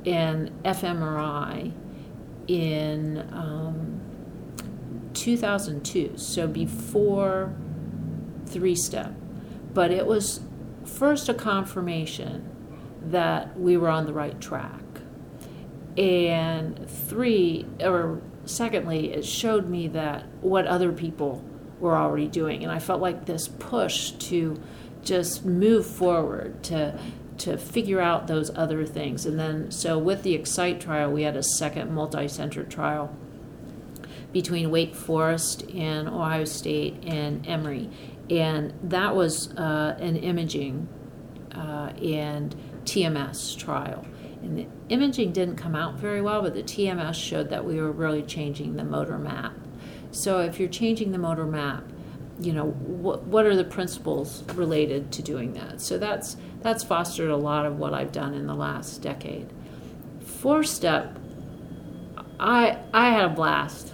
in 0.06 0.54
fMRI 0.64 1.74
in 2.48 3.28
um, 3.34 4.02
2002, 5.14 6.18
so 6.18 6.48
before 6.48 7.54
three 8.46 8.76
step. 8.76 9.14
But 9.74 9.92
it 9.92 10.06
was 10.06 10.42
first 10.86 11.28
a 11.28 11.34
confirmation 11.34 12.50
that 13.02 13.60
we 13.60 13.78
were 13.78 13.90
on 13.90 14.06
the 14.06 14.14
right 14.14 14.40
track. 14.40 14.82
And 15.98 16.90
three, 16.90 17.66
or 17.82 18.22
secondly, 18.46 19.12
it 19.14 19.26
showed 19.26 19.68
me 19.68 19.88
that 19.90 20.26
what 20.42 20.68
other 20.68 20.92
people 20.92 21.44
were 21.80 21.98
already 21.98 22.28
doing. 22.28 22.64
And 22.64 22.72
I 22.72 22.80
felt 22.80 23.02
like 23.02 23.26
this 23.26 23.48
push 23.48 24.12
to 24.12 24.62
just 25.04 25.46
move 25.46 25.86
forward, 25.86 26.64
to 26.64 27.00
to 27.40 27.58
figure 27.58 28.02
out 28.02 28.28
those 28.28 28.50
other 28.56 28.84
things. 28.84 29.26
And 29.26 29.40
then, 29.40 29.70
so 29.70 30.00
with 30.00 30.24
the 30.24 30.34
Excite 30.34 30.82
trial, 30.82 31.12
we 31.12 31.22
had 31.24 31.36
a 31.36 31.44
second 31.44 31.94
multi 31.94 32.28
center 32.28 32.64
trial 32.64 33.16
between 34.34 34.72
Wake 34.72 34.96
Forest 34.96 35.70
and 35.74 36.08
Ohio 36.08 36.46
State 36.46 37.04
and 37.06 37.48
Emory. 37.48 37.90
And 38.30 38.74
that 38.84 39.16
was 39.16 39.54
uh, 39.54 39.96
an 40.00 40.18
imaging 40.18 40.88
uh, 41.56 41.94
and 42.02 42.56
TMS 42.84 43.58
trial. 43.58 44.06
And 44.42 44.58
the 44.58 44.68
imaging 44.90 45.32
didn't 45.32 45.56
come 45.56 45.76
out 45.76 45.96
very 45.96 46.22
well, 46.22 46.42
but 46.42 46.54
the 46.54 46.64
TMS 46.64 47.16
showed 47.16 47.50
that 47.50 47.66
we 47.66 47.80
were 47.80 47.92
really 47.92 48.22
changing 48.22 48.76
the 48.76 48.84
motor 48.84 49.18
map. 49.18 49.54
So 50.18 50.40
if 50.40 50.60
you're 50.60 50.70
changing 50.70 51.12
the 51.12 51.20
motor 51.20 51.46
map, 51.46 51.84
you 52.40 52.52
know 52.54 52.72
what 52.72 53.24
what 53.24 53.46
are 53.46 53.56
the 53.56 53.64
principles 53.64 54.44
related 54.54 55.12
to 55.14 55.22
doing 55.22 55.54
that? 55.54 55.80
So 55.80 55.98
that's 55.98 56.38
that's 56.62 56.84
fostered 56.84 57.30
a 57.30 57.38
lot 57.38 57.66
of 57.66 57.78
what 57.78 57.94
i've 57.94 58.12
done 58.12 58.34
in 58.34 58.48
the 58.48 58.56
last 58.56 59.02
decade. 59.02 59.48
Four 60.26 60.64
step 60.64 61.18
i 62.40 62.78
i 62.94 63.10
had 63.10 63.26
a 63.26 63.30
blast 63.30 63.94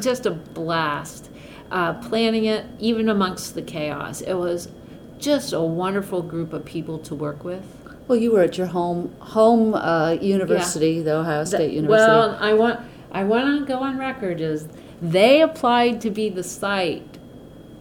just 0.00 0.26
a 0.26 0.30
blast 0.30 1.30
uh, 1.70 1.94
planning 1.94 2.44
it 2.44 2.66
even 2.78 3.08
amongst 3.08 3.54
the 3.54 3.62
chaos. 3.62 4.20
It 4.20 4.34
was 4.34 4.68
just 5.18 5.52
a 5.52 5.60
wonderful 5.60 6.22
group 6.22 6.52
of 6.52 6.64
people 6.64 6.98
to 6.98 7.14
work 7.14 7.44
with. 7.44 7.64
Well 8.08 8.18
you 8.18 8.32
were 8.32 8.42
at 8.42 8.56
your 8.56 8.66
home 8.68 9.14
home 9.20 9.74
uh, 9.74 10.12
university 10.12 10.92
yeah. 10.92 11.02
the 11.02 11.16
ohio 11.16 11.44
state 11.44 11.68
the, 11.68 11.74
university. 11.74 12.10
Well 12.10 12.36
i 12.40 12.54
want 12.54 12.80
i 13.10 13.22
want 13.22 13.60
to 13.60 13.66
go 13.66 13.80
on 13.80 13.98
record 13.98 14.40
as 14.40 14.68
they 15.02 15.42
applied 15.42 16.00
to 16.02 16.10
be 16.10 16.28
the 16.28 16.44
site 16.44 17.18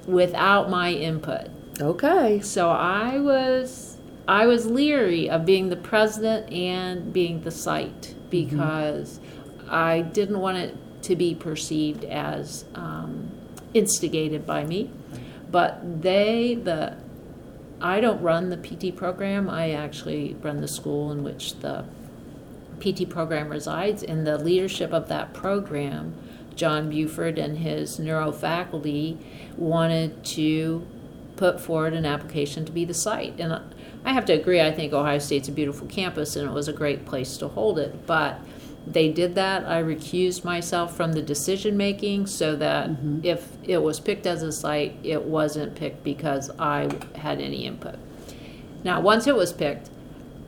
without 0.07 0.69
my 0.69 0.91
input. 0.91 1.47
Okay. 1.79 2.41
So 2.41 2.69
I 2.71 3.19
was 3.19 3.97
I 4.27 4.47
was 4.47 4.65
leery 4.65 5.29
of 5.29 5.45
being 5.45 5.69
the 5.69 5.75
president 5.75 6.51
and 6.51 7.13
being 7.13 7.41
the 7.41 7.51
site 7.51 8.15
because 8.29 9.19
mm-hmm. 9.19 9.69
I 9.69 10.01
didn't 10.01 10.39
want 10.39 10.57
it 10.57 10.77
to 11.03 11.15
be 11.15 11.35
perceived 11.35 12.03
as 12.05 12.65
um, 12.75 13.31
instigated 13.73 14.45
by 14.45 14.65
me. 14.65 14.91
But 15.49 16.01
they 16.01 16.55
the 16.55 16.97
I 17.79 17.99
don't 17.99 18.21
run 18.21 18.49
the 18.49 18.57
PT 18.57 18.95
program. 18.95 19.49
I 19.49 19.71
actually 19.71 20.35
run 20.41 20.61
the 20.61 20.67
school 20.67 21.11
in 21.11 21.23
which 21.23 21.59
the 21.59 21.85
PT 22.79 23.09
program 23.09 23.49
resides, 23.49 24.01
and 24.01 24.25
the 24.25 24.37
leadership 24.37 24.91
of 24.91 25.07
that 25.09 25.33
program 25.33 26.15
John 26.55 26.89
Buford 26.89 27.37
and 27.37 27.57
his 27.57 27.99
neuro 27.99 28.31
faculty 28.31 29.17
wanted 29.57 30.23
to 30.25 30.85
put 31.35 31.59
forward 31.59 31.93
an 31.93 32.05
application 32.05 32.65
to 32.65 32.71
be 32.71 32.85
the 32.85 32.93
site. 32.93 33.39
And 33.39 33.59
I 34.05 34.13
have 34.13 34.25
to 34.25 34.33
agree, 34.33 34.61
I 34.61 34.71
think 34.71 34.93
Ohio 34.93 35.19
State's 35.19 35.47
a 35.47 35.51
beautiful 35.51 35.87
campus 35.87 36.35
and 36.35 36.47
it 36.47 36.53
was 36.53 36.67
a 36.67 36.73
great 36.73 37.05
place 37.05 37.37
to 37.37 37.47
hold 37.47 37.79
it. 37.79 38.05
But 38.05 38.39
they 38.85 39.11
did 39.11 39.35
that. 39.35 39.65
I 39.65 39.81
recused 39.81 40.43
myself 40.43 40.95
from 40.95 41.13
the 41.13 41.21
decision 41.21 41.77
making 41.77 42.27
so 42.27 42.55
that 42.55 42.89
mm-hmm. 42.89 43.19
if 43.23 43.47
it 43.63 43.77
was 43.77 43.99
picked 43.99 44.25
as 44.25 44.43
a 44.43 44.51
site, 44.51 44.97
it 45.03 45.23
wasn't 45.23 45.75
picked 45.75 46.03
because 46.03 46.49
I 46.57 46.89
had 47.15 47.39
any 47.41 47.65
input. 47.65 47.95
Now, 48.83 49.01
once 49.01 49.27
it 49.27 49.35
was 49.35 49.53
picked, 49.53 49.89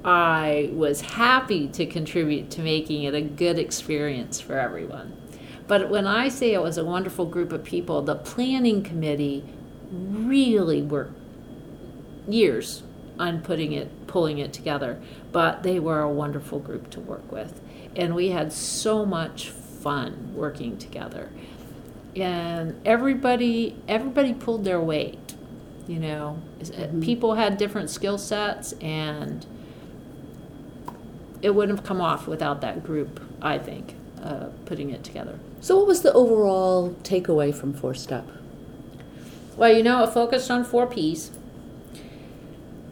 I 0.04 0.70
was 0.74 1.02
happy 1.02 1.68
to 1.70 1.86
contribute 1.86 2.50
to 2.52 2.62
making 2.62 3.04
it 3.04 3.14
a 3.14 3.22
good 3.22 3.58
experience 3.58 4.42
for 4.42 4.60
everyone. 4.60 5.16
But 5.68 5.90
when 5.90 6.08
I 6.08 6.30
say 6.30 6.54
it 6.54 6.62
was 6.62 6.78
a 6.78 6.86
wonderful 6.86 7.26
group 7.26 7.52
of 7.54 7.64
people, 7.64 8.02
the 8.02 8.16
planning 8.16 8.84
committee 8.84 9.46
really 9.92 10.82
worked 10.82 11.18
years 12.28 12.84
on 13.20 13.42
putting 13.42 13.72
it, 13.74 14.08
pulling 14.08 14.40
it 14.40 14.54
together. 14.54 15.02
But 15.32 15.64
they 15.64 15.80
were 15.80 16.02
a 16.02 16.10
wonderful 16.10 16.60
group 16.60 16.90
to 16.92 17.00
work 17.00 17.32
with, 17.32 17.62
and 17.96 18.16
we 18.16 18.30
had 18.30 18.52
so 18.52 19.06
much 19.06 19.50
fun 19.50 20.34
working 20.36 20.78
together. 20.78 21.30
And 22.16 22.80
everybody, 22.86 23.82
everybody 23.88 24.34
pulled 24.34 24.66
their 24.66 24.80
weight. 24.80 25.34
You 25.88 26.00
know, 26.00 26.42
mm-hmm. 26.60 27.02
people 27.02 27.36
had 27.36 27.58
different 27.58 27.90
skill 27.90 28.18
sets, 28.18 28.74
and 28.74 29.46
it 31.42 31.56
wouldn't 31.56 31.78
have 31.78 31.86
come 31.86 32.00
off 32.00 32.28
without 32.28 32.62
that 32.62 32.84
group. 32.84 33.20
I 33.42 33.58
think 33.58 33.96
uh, 34.24 34.46
putting 34.66 34.90
it 34.90 35.04
together. 35.04 35.38
So, 35.60 35.78
what 35.78 35.88
was 35.88 36.02
the 36.02 36.14
overall 36.14 36.96
takeaway 37.04 37.54
from 37.54 37.74
Four 37.74 37.94
Step? 37.94 38.26
Well, 39.58 39.76
you 39.76 39.84
know, 39.84 40.04
it 40.04 40.14
focused 40.14 40.50
on 40.50 40.64
four 40.64 40.88
P's 40.88 41.32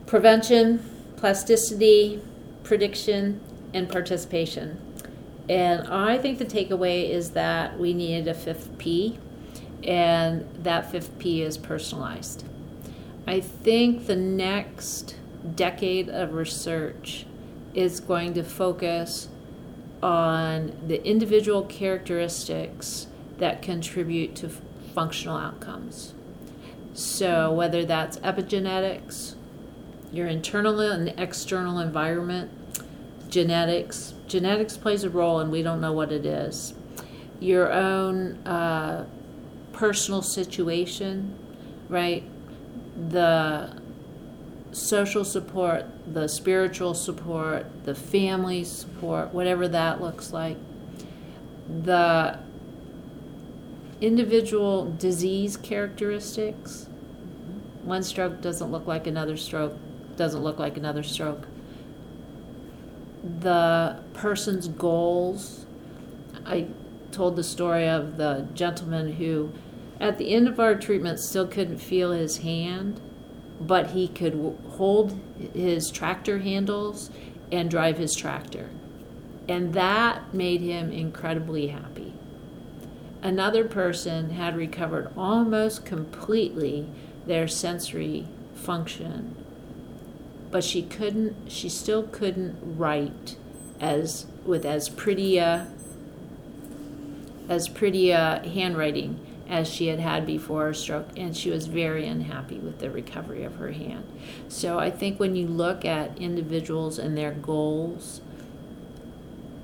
prevention, 0.06 0.84
plasticity, 1.16 2.22
prediction, 2.64 3.40
and 3.74 3.90
participation. 3.90 4.78
And 5.48 5.88
I 5.88 6.18
think 6.18 6.38
the 6.38 6.46
takeaway 6.46 7.10
is 7.10 7.32
that 7.32 7.80
we 7.80 7.94
needed 7.94 8.28
a 8.28 8.34
fifth 8.34 8.78
P, 8.78 9.18
and 9.84 10.48
that 10.64 10.92
fifth 10.92 11.18
P 11.18 11.42
is 11.42 11.58
personalized. 11.58 12.44
I 13.26 13.40
think 13.40 14.08
the 14.08 14.16
next 14.16 15.16
decade 15.56 16.10
of 16.10 16.34
research 16.34 17.26
is 17.74 18.00
going 18.00 18.34
to 18.34 18.44
focus 18.44 19.30
on 20.02 20.78
the 20.88 21.06
individual 21.06 21.64
characteristics 21.64 23.08
that 23.38 23.62
contribute 23.62 24.36
to 24.36 24.49
functional 24.49 25.38
outcomes. 25.38 26.14
So, 26.93 27.52
whether 27.54 27.86
that's 27.86 28.18
epigenetics, 28.18 29.36
your 30.12 30.28
internal 30.28 30.80
and 30.80 31.14
external 31.18 31.80
environment, 31.80 32.52
genetics. 33.30 34.14
Genetics 34.28 34.78
plays 34.78 35.04
a 35.04 35.10
role, 35.10 35.39
and 35.39 35.52
we 35.52 35.64
don't 35.64 35.82
know 35.82 35.93
what 35.93 36.12
it 36.12 36.26
is. 36.26 36.74
Your 37.39 37.72
own 37.72 38.45
uh, 38.45 39.06
personal 39.72 40.22
situation, 40.22 41.34
right? 41.89 42.24
The 43.10 43.81
social 44.72 45.26
support, 45.26 45.86
the 46.12 46.28
spiritual 46.28 46.94
support, 46.94 47.66
the 47.84 47.96
family 47.96 48.64
support, 48.64 49.34
whatever 49.34 49.68
that 49.68 50.02
looks 50.02 50.32
like. 50.32 50.58
The 51.84 52.40
individual 54.00 54.92
disease 54.98 55.58
characteristics. 55.58 56.88
One 57.84 58.04
stroke 58.04 58.42
doesn't 58.42 58.72
look 58.72 58.88
like 58.88 59.08
another 59.08 59.38
stroke, 59.38 59.78
doesn't 60.16 60.42
look 60.42 60.60
like 60.60 60.78
another 60.78 61.04
stroke. 61.04 61.48
The 63.40 64.00
person's 64.14 64.68
goals. 64.68 65.66
I 66.46 66.68
told 67.12 67.36
the 67.36 67.44
story 67.44 67.88
of 67.88 68.18
the 68.18 68.48
gentleman 68.54 69.14
who, 69.14 69.52
at 70.00 70.18
the 70.18 70.34
end 70.34 70.48
of 70.48 70.60
our 70.60 70.76
treatment, 70.76 71.20
still 71.20 71.46
couldn't 71.46 71.78
feel 71.78 72.12
his 72.12 72.38
hand, 72.38 73.00
but 73.68 73.91
he 73.91 74.07
could 74.07 74.57
hold 74.72 75.20
his 75.53 75.91
tractor 75.91 76.39
handles 76.39 77.09
and 77.51 77.70
drive 77.70 77.97
his 77.97 78.16
tractor. 78.16 78.70
And 79.47 79.74
that 79.74 80.34
made 80.34 80.62
him 80.62 80.91
incredibly 80.91 81.68
happy. 81.68 82.14
Another 83.22 83.66
person 83.66 84.32
had 84.32 84.55
recovered 84.55 85.12
almost 85.16 85.86
completely 85.86 86.88
their 87.28 87.47
sensory 87.47 88.28
function, 88.55 89.36
but 90.49 90.64
she 90.64 90.82
couldn't, 90.82 91.51
she 91.51 91.70
still 91.70 92.03
couldn't 92.03 92.57
write 92.62 93.36
as 93.80 94.26
with 94.45 94.66
as 94.66 94.89
pretty 94.89 95.38
a 95.38 95.68
as 97.49 97.68
pretty 97.68 98.12
a 98.12 98.41
handwriting 98.53 99.20
as 99.52 99.68
she 99.68 99.88
had 99.88 99.99
had 99.99 100.26
before 100.26 100.64
her 100.68 100.74
stroke, 100.74 101.10
and 101.18 101.36
she 101.36 101.49
was 101.49 101.68
very 101.68 102.08
unhappy 102.08 102.58
with 102.58 102.80
the 102.80 102.89
recovery 102.89 103.43
of 103.43 103.58
her 103.58 103.72
hand. 103.72 104.08
So 104.47 104.80
I 104.80 104.89
think 104.89 105.20
when 105.20 105.36
you 105.36 105.45
look 105.45 105.84
at 105.84 106.18
individuals 106.18 106.97
and 106.97 107.18
their 107.18 107.34
goals, 107.34 108.22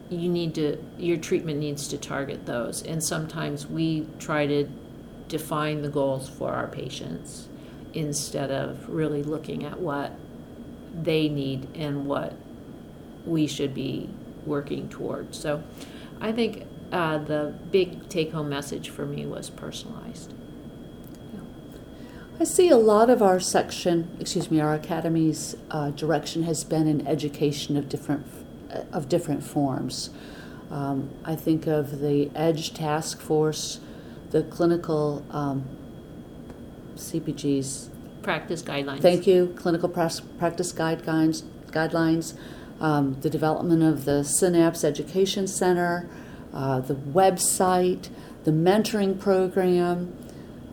you 0.09 0.29
need 0.29 0.55
to 0.55 0.77
your 0.97 1.17
treatment 1.17 1.59
needs 1.59 1.87
to 1.89 1.97
target 1.97 2.45
those 2.45 2.81
and 2.83 3.03
sometimes 3.03 3.67
we 3.67 4.07
try 4.19 4.47
to 4.47 4.65
define 5.27 5.81
the 5.81 5.89
goals 5.89 6.29
for 6.29 6.53
our 6.53 6.67
patients 6.67 7.49
instead 7.93 8.49
of 8.49 8.87
really 8.87 9.21
looking 9.21 9.65
at 9.65 9.77
what 9.77 10.13
they 10.93 11.27
need 11.27 11.67
and 11.75 12.05
what 12.05 12.33
we 13.25 13.45
should 13.45 13.73
be 13.73 14.09
working 14.45 14.87
towards 14.87 15.37
so 15.37 15.61
i 16.21 16.31
think 16.31 16.63
uh, 16.91 17.17
the 17.17 17.53
big 17.71 18.07
take-home 18.09 18.49
message 18.49 18.89
for 18.89 19.05
me 19.05 19.25
was 19.25 19.49
personalized 19.49 20.33
I 22.39 22.43
see 22.43 22.69
a 22.69 22.77
lot 22.77 23.09
of 23.09 23.23
our 23.23 23.39
section, 23.39 24.15
excuse 24.19 24.51
me, 24.51 24.59
our 24.59 24.75
academy's 24.75 25.55
uh, 25.71 25.89
direction 25.89 26.43
has 26.43 26.63
been 26.63 26.87
in 26.87 27.07
education 27.07 27.77
of 27.77 27.89
different 27.89 28.27
of 28.91 29.09
different 29.09 29.43
forms. 29.43 30.11
Um, 30.69 31.09
I 31.23 31.35
think 31.35 31.65
of 31.65 31.99
the 31.99 32.29
EDGE 32.35 32.73
task 32.73 33.21
force, 33.21 33.79
the 34.29 34.43
clinical 34.43 35.25
um, 35.31 35.65
CPGs. 36.95 37.89
practice 38.21 38.61
guidelines 38.61 39.01
Thank 39.01 39.25
you. 39.25 39.53
Clinical 39.55 39.89
practice 39.89 40.73
guidelines, 40.73 41.43
guidelines, 41.71 42.37
um, 42.79 43.19
the 43.21 43.31
development 43.31 43.81
of 43.81 44.05
the 44.05 44.23
Synapse 44.23 44.83
Education 44.83 45.47
Center, 45.47 46.07
uh, 46.53 46.79
the 46.79 46.95
website, 46.95 48.09
the 48.43 48.51
mentoring 48.51 49.19
program. 49.19 50.15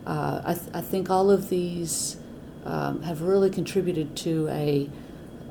Uh, 0.06 0.42
I, 0.44 0.54
th- 0.54 0.68
I 0.74 0.80
think 0.80 1.10
all 1.10 1.30
of 1.30 1.48
these 1.48 2.16
um, 2.64 3.02
have 3.02 3.22
really 3.22 3.50
contributed 3.50 4.16
to 4.18 4.48
a 4.48 4.88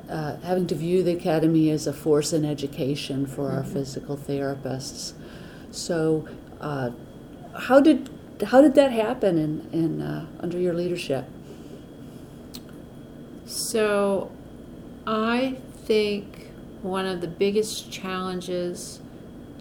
uh, 0.08 0.36
having 0.40 0.66
to 0.66 0.74
view 0.74 1.02
the 1.02 1.12
academy 1.12 1.70
as 1.70 1.86
a 1.86 1.92
force 1.92 2.32
in 2.32 2.44
education 2.44 3.26
for 3.26 3.50
our 3.50 3.64
physical 3.64 4.16
therapists. 4.16 5.14
So, 5.70 6.28
uh, 6.60 6.90
how 7.58 7.80
did 7.80 8.10
how 8.46 8.60
did 8.60 8.74
that 8.74 8.92
happen 8.92 9.38
in, 9.38 9.68
in 9.72 10.02
uh, 10.02 10.26
under 10.40 10.58
your 10.58 10.74
leadership? 10.74 11.24
So, 13.46 14.30
I 15.06 15.56
think 15.84 16.50
one 16.82 17.06
of 17.06 17.20
the 17.20 17.28
biggest 17.28 17.90
challenges 17.90 19.00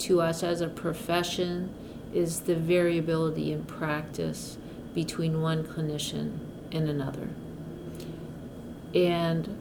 to 0.04 0.22
us 0.22 0.44
as 0.44 0.62
a 0.62 0.68
profession 0.68 1.74
is 2.14 2.42
the 2.42 2.56
variability 2.56 3.52
in 3.52 3.64
practice 3.64 4.58
between 4.94 5.42
one 5.42 5.64
clinician 5.64 6.38
and 6.72 6.90
another. 6.90 7.30
And 8.94 9.58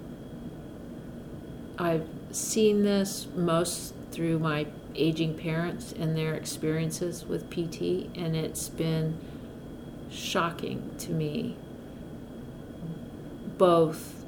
I've 1.78 2.06
seen 2.32 2.82
this 2.82 3.28
most 3.34 3.94
through 4.10 4.38
my 4.38 4.66
aging 4.94 5.38
parents 5.38 5.92
and 5.92 6.16
their 6.16 6.34
experiences 6.34 7.24
with 7.24 7.48
PT, 7.48 8.10
and 8.16 8.36
it's 8.36 8.68
been 8.68 9.18
shocking 10.10 10.90
to 10.98 11.12
me 11.12 11.56
both 13.56 14.24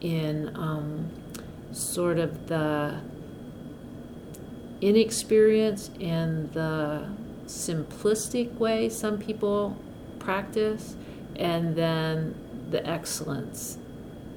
in 0.00 0.56
um, 0.56 1.10
sort 1.72 2.18
of 2.18 2.46
the 2.46 3.00
inexperience 4.80 5.90
and 6.00 6.52
the 6.52 7.08
simplistic 7.46 8.54
way 8.54 8.88
some 8.88 9.18
people 9.18 9.76
practice, 10.18 10.94
and 11.36 11.74
then 11.76 12.34
the 12.70 12.86
excellence 12.86 13.78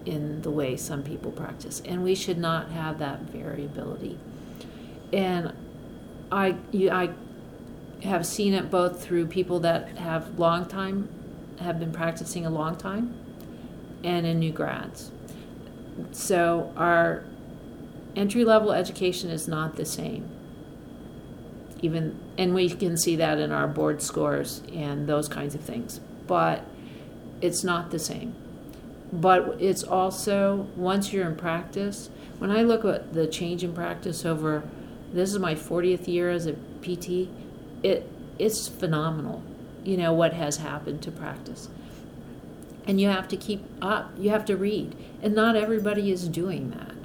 in 0.06 0.42
the 0.42 0.50
way 0.50 0.76
some 0.76 1.04
people 1.04 1.32
practice. 1.32 1.82
And 1.86 2.04
we 2.04 2.16
should 2.16 2.38
not 2.38 2.72
have 2.72 3.00
that 3.00 3.22
variability. 3.22 4.18
And 5.14 5.54
I, 6.32 6.56
you, 6.72 6.90
I 6.90 7.10
have 8.04 8.26
seen 8.26 8.54
it 8.54 8.72
both 8.72 9.04
through 9.04 9.28
people 9.28 9.60
that 9.60 9.98
have 9.98 10.40
long 10.40 10.66
time, 10.66 11.10
have 11.60 11.80
been 11.80 11.92
practicing 11.92 12.46
a 12.46 12.50
long 12.50 12.78
time, 12.78 13.14
and 14.04 14.26
in 14.26 14.40
new 14.40 14.52
grads. 14.52 15.12
So 16.12 16.74
our 16.76 17.26
entry 18.16 18.44
level 18.44 18.72
education 18.72 19.30
is 19.30 19.48
not 19.48 19.76
the 19.76 19.86
same. 19.86 20.30
Even 21.82 22.20
and 22.38 22.54
we 22.54 22.70
can 22.70 22.98
see 22.98 23.16
that 23.16 23.40
in 23.40 23.52
our 23.52 23.68
board 23.68 24.02
scores 24.02 24.62
and 24.74 25.08
those 25.08 25.28
kinds 25.28 25.56
of 25.56 25.62
things. 25.62 26.00
But 26.28 26.64
it's 27.42 27.64
not 27.64 27.92
the 27.92 28.00
same. 28.00 28.36
But 29.12 29.58
it's 29.60 29.84
also 29.84 30.68
once 30.76 31.12
you're 31.12 31.28
in 31.28 31.36
practice, 31.36 32.10
when 32.38 32.52
I 32.52 32.62
look 32.62 32.86
at 32.86 33.14
the 33.14 33.28
change 33.28 33.64
in 33.64 33.74
practice 33.74 34.26
over 34.26 34.64
this 35.12 35.34
is 35.34 35.40
my 35.40 35.56
40th 35.56 36.08
year 36.08 36.30
as 36.30 36.46
a 36.46 36.54
PT, 36.82 37.30
it 37.84 38.10
it's 38.38 38.68
phenomenal. 38.68 39.44
You 39.84 39.98
know 39.98 40.14
what 40.14 40.34
has 40.34 40.58
happened 40.58 41.02
to 41.04 41.12
practice. 41.12 41.70
And 42.86 43.00
you 43.00 43.10
have 43.10 43.28
to 43.30 43.38
keep 43.38 43.64
up. 43.82 44.12
You 44.18 44.30
have 44.32 44.46
to 44.46 44.58
read. 44.58 44.96
And 45.22 45.36
not 45.36 45.56
everybody 45.56 46.12
is 46.12 46.28
doing 46.28 46.72
that 46.72 47.01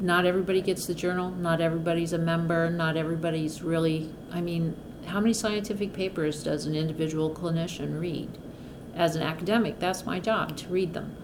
not 0.00 0.24
everybody 0.24 0.62
gets 0.62 0.86
the 0.86 0.94
journal, 0.94 1.30
not 1.30 1.60
everybody's 1.60 2.12
a 2.12 2.18
member, 2.18 2.70
not 2.70 2.96
everybody's 2.96 3.62
really, 3.62 4.10
I 4.32 4.40
mean, 4.40 4.74
how 5.06 5.20
many 5.20 5.34
scientific 5.34 5.92
papers 5.92 6.42
does 6.42 6.66
an 6.66 6.74
individual 6.74 7.30
clinician 7.30 8.00
read? 8.00 8.30
As 8.94 9.14
an 9.14 9.22
academic, 9.22 9.78
that's 9.78 10.06
my 10.06 10.18
job 10.18 10.56
to 10.58 10.68
read 10.68 10.94
them. 10.94 11.16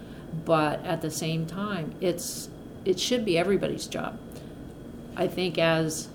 But 0.44 0.84
at 0.84 1.00
the 1.00 1.10
same 1.10 1.46
time, 1.46 1.94
it's 2.00 2.50
it 2.84 3.00
should 3.00 3.24
be 3.24 3.38
everybody's 3.38 3.86
job. 3.86 4.18
I 5.16 5.26
think 5.26 5.58
as 5.58 6.08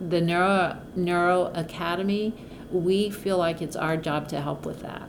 the 0.00 0.20
Neuro 0.20 0.78
Neuro 0.96 1.52
Academy, 1.54 2.32
we 2.70 3.10
feel 3.10 3.36
like 3.36 3.60
it's 3.60 3.76
our 3.76 3.96
job 3.96 4.28
to 4.28 4.40
help 4.40 4.64
with 4.64 4.80
that. 4.80 5.08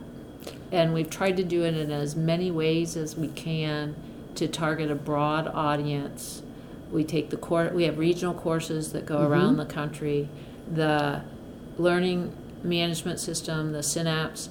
And 0.70 0.92
we've 0.92 1.10
tried 1.10 1.36
to 1.38 1.44
do 1.44 1.64
it 1.64 1.76
in 1.76 1.90
as 1.90 2.14
many 2.14 2.50
ways 2.50 2.96
as 2.96 3.16
we 3.16 3.28
can 3.28 3.96
to 4.36 4.48
target 4.48 4.90
a 4.90 4.94
broad 4.94 5.48
audience. 5.48 6.42
We 6.90 7.04
take 7.04 7.30
the 7.30 7.36
course, 7.36 7.72
we 7.72 7.84
have 7.84 7.98
regional 7.98 8.34
courses 8.34 8.92
that 8.92 9.06
go 9.06 9.26
around 9.26 9.56
the 9.56 9.66
country. 9.66 10.28
The 10.72 11.22
learning 11.78 12.32
management 12.62 13.20
system, 13.20 13.72
the 13.72 13.82
Synapse, 13.82 14.48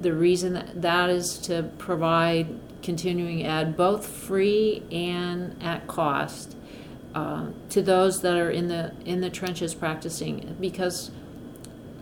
the 0.00 0.12
reason 0.12 0.52
that, 0.54 0.80
that 0.82 1.10
is 1.10 1.38
to 1.38 1.70
provide 1.78 2.58
continuing 2.82 3.44
ed, 3.44 3.76
both 3.76 4.06
free 4.06 4.82
and 4.92 5.60
at 5.62 5.86
cost, 5.88 6.56
uh, 7.14 7.46
to 7.70 7.82
those 7.82 8.22
that 8.22 8.36
are 8.36 8.50
in 8.50 8.68
the 8.68 8.92
in 9.04 9.20
the 9.20 9.30
trenches 9.30 9.74
practicing, 9.74 10.56
because 10.60 11.10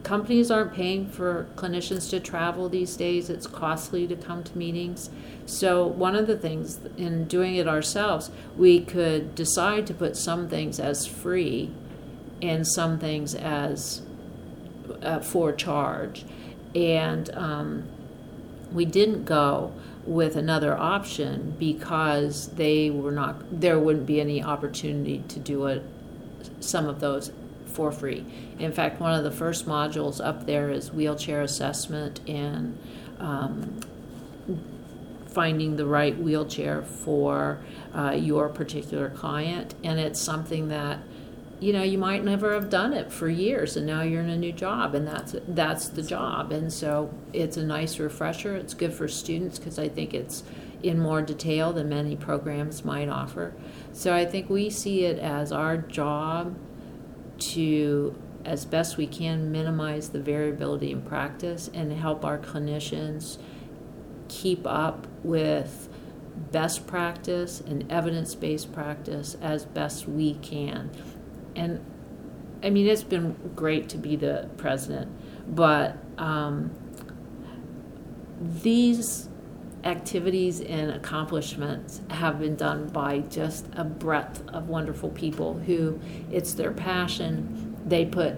companies 0.07 0.53
aren't 0.53 0.73
paying 0.73 1.05
for 1.05 1.49
clinicians 1.57 2.09
to 2.09 2.21
travel 2.21 2.69
these 2.69 2.97
days. 2.97 3.29
It's 3.29 3.49
costly 3.49 4.07
to 4.07 4.15
come 4.15 4.45
to 4.45 4.57
meetings. 4.57 5.11
So, 5.47 5.85
one 5.85 6.15
of 6.15 6.29
the 6.29 6.39
things 6.39 6.79
in 6.97 7.25
doing 7.25 7.57
it 7.57 7.67
ourselves, 7.67 8.31
we 8.57 8.81
could 8.81 9.35
decide 9.35 9.85
to 9.89 9.95
put 9.95 10.17
some 10.17 10.49
things 10.49 10.79
as 10.79 11.09
free 11.09 11.73
and 12.41 12.65
some 12.65 13.01
things 13.01 13.35
as 13.35 14.03
uh, 15.03 15.19
for 15.19 15.53
charge. 15.53 16.25
And 16.73 17.29
um, 17.35 17.89
we 18.71 18.85
didn't 18.85 19.25
go 19.25 19.73
with 20.05 20.37
another 20.37 20.79
option 20.79 21.57
because 21.59 22.47
they 22.51 22.91
were 22.91 23.11
not 23.11 23.61
there 23.61 23.77
wouldn't 23.77 24.07
be 24.07 24.21
any 24.21 24.41
opportunity 24.41 25.25
to 25.27 25.41
do 25.41 25.67
it 25.67 25.83
some 26.61 26.87
of 26.87 27.01
those 27.01 27.33
for 27.77 27.93
free. 27.93 28.25
In 28.59 28.73
fact 28.73 28.99
one 29.01 29.13
of 29.13 29.23
the 29.23 29.31
first 29.31 29.67
modules 29.67 30.25
up 30.25 30.47
there 30.47 30.71
is 30.71 30.93
wheelchair 30.93 31.43
assessment 31.43 32.21
and 32.27 32.79
um, 33.19 33.79
finding 35.29 35.77
the 35.77 35.85
right 35.85 36.19
wheelchair 36.19 36.81
for 36.81 37.59
uh, 37.95 38.13
your 38.13 38.49
particular 38.49 39.11
client. 39.11 39.75
And 39.85 40.01
it's 40.01 40.19
something 40.19 40.69
that 40.69 41.01
you 41.61 41.73
know 41.73 41.83
you 41.83 41.99
might 41.99 42.25
never 42.25 42.53
have 42.55 42.69
done 42.69 42.93
it 42.93 43.11
for 43.11 43.31
years 43.31 43.79
and 43.79 43.87
now 43.87 44.03
you're 44.03 44.21
in 44.21 44.29
a 44.29 44.37
new 44.37 44.53
job 44.53 44.95
and 44.95 45.07
that's 45.07 45.35
that's 45.49 45.89
the 45.89 46.03
job. 46.03 46.53
And 46.53 46.73
so 46.73 47.13
it's 47.35 47.59
a 47.59 47.63
nice 47.63 47.99
refresher. 47.99 48.57
It's 48.57 48.73
good 48.73 48.95
for 48.95 49.07
students 49.09 49.59
because 49.59 49.79
i 49.79 49.89
think 49.89 50.15
it's 50.15 50.43
in 50.83 50.99
more 50.99 51.23
detail 51.23 51.73
than 51.73 51.89
many 51.89 52.17
programs 52.17 52.85
might 52.85 53.09
offer. 53.11 53.53
So 53.93 54.15
i 54.15 54.25
think 54.25 54.49
we 54.49 54.71
see 54.71 55.05
it 55.05 55.19
as 55.19 55.53
our 55.53 55.77
job 55.77 56.57
to 57.39 58.15
as 58.45 58.65
best 58.65 58.97
we 58.97 59.07
can 59.07 59.51
minimize 59.51 60.11
the 60.11 60.21
variability 60.21 60.93
in 60.93 61.03
practice 61.03 61.69
and 61.75 61.93
help 61.93 62.25
our 62.25 62.39
clinicians 62.39 63.39
keep 64.29 64.67
up 64.67 65.07
with 65.23 65.89
best 66.53 66.87
practice 66.87 67.61
and 67.61 67.91
evidence-based 67.91 68.73
practice 68.73 69.37
as 69.41 69.65
best 69.65 70.07
we 70.07 70.35
can. 70.35 70.91
And 71.57 71.85
I 72.63 72.71
mean, 72.71 72.87
it's 72.87 73.03
been 73.03 73.37
great 73.55 73.89
to 73.91 73.99
be 73.99 74.17
the 74.17 74.49
president, 74.57 75.11
but 75.49 75.97
um, 76.19 76.71
these 78.41 79.29
activities 79.87 80.61
and 80.61 80.91
accomplishments 80.91 82.01
have 82.11 82.41
been 82.41 82.57
done 82.57 82.89
by 82.89 83.21
just 83.21 83.67
a 83.75 83.85
breadth 83.85 84.43
of 84.49 84.69
wonderful 84.69 85.11
people 85.11 85.55
who 85.55 85.99
it's 86.31 86.55
their 86.55 86.73
passion. 86.73 87.77
They 87.87 88.05
put 88.05 88.35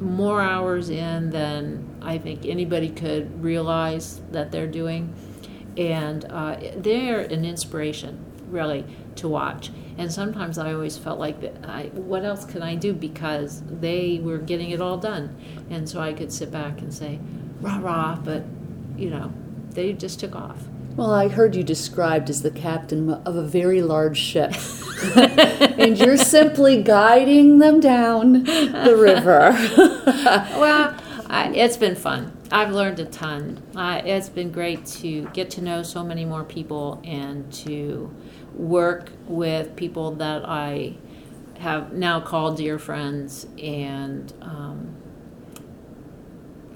more 0.00 0.40
hours 0.40 0.88
in 0.90 1.30
than 1.30 1.86
I 2.02 2.18
think 2.18 2.46
anybody 2.46 2.88
could 2.88 3.42
realize 3.42 4.20
that 4.32 4.50
they're 4.50 4.66
doing. 4.66 5.14
And 5.76 6.24
uh, 6.24 6.56
they're 6.76 7.20
an 7.20 7.44
inspiration, 7.44 8.24
really, 8.48 8.86
to 9.16 9.28
watch. 9.28 9.70
And 9.98 10.10
sometimes 10.10 10.56
I 10.56 10.72
always 10.72 10.96
felt 10.96 11.18
like, 11.18 11.36
I, 11.66 11.90
what 11.92 12.24
else 12.24 12.46
can 12.46 12.62
I 12.62 12.74
do? 12.74 12.94
Because 12.94 13.62
they 13.66 14.20
were 14.22 14.38
getting 14.38 14.70
it 14.70 14.80
all 14.80 14.96
done. 14.96 15.36
And 15.68 15.86
so 15.86 16.00
I 16.00 16.14
could 16.14 16.32
sit 16.32 16.50
back 16.50 16.80
and 16.80 16.92
say, 16.92 17.18
rah 17.60 17.78
rah, 17.78 18.16
but, 18.16 18.44
you 18.96 19.10
know, 19.10 19.32
they 19.70 19.92
just 19.92 20.20
took 20.20 20.34
off. 20.34 20.58
Well, 20.96 21.12
I 21.12 21.28
heard 21.28 21.54
you 21.54 21.62
described 21.62 22.30
as 22.30 22.40
the 22.40 22.50
captain 22.50 23.10
of 23.10 23.36
a 23.36 23.42
very 23.42 23.82
large 23.82 24.16
ship. 24.16 24.54
and 25.14 25.98
you're 25.98 26.16
simply 26.16 26.82
guiding 26.82 27.58
them 27.58 27.80
down 27.80 28.44
the 28.44 28.96
river. 28.98 29.50
well, 30.58 30.96
I, 31.26 31.52
it's 31.54 31.76
been 31.76 31.96
fun. 31.96 32.34
I've 32.50 32.72
learned 32.72 32.98
a 33.00 33.04
ton. 33.04 33.62
Uh, 33.76 34.00
it's 34.06 34.30
been 34.30 34.50
great 34.50 34.86
to 34.86 35.28
get 35.34 35.50
to 35.50 35.60
know 35.60 35.82
so 35.82 36.02
many 36.02 36.24
more 36.24 36.44
people 36.44 37.02
and 37.04 37.52
to 37.52 38.10
work 38.54 39.12
with 39.26 39.76
people 39.76 40.12
that 40.12 40.48
I 40.48 40.94
have 41.58 41.92
now 41.92 42.20
called 42.20 42.56
dear 42.56 42.78
friends, 42.78 43.46
and 43.62 44.32
um, 44.40 44.96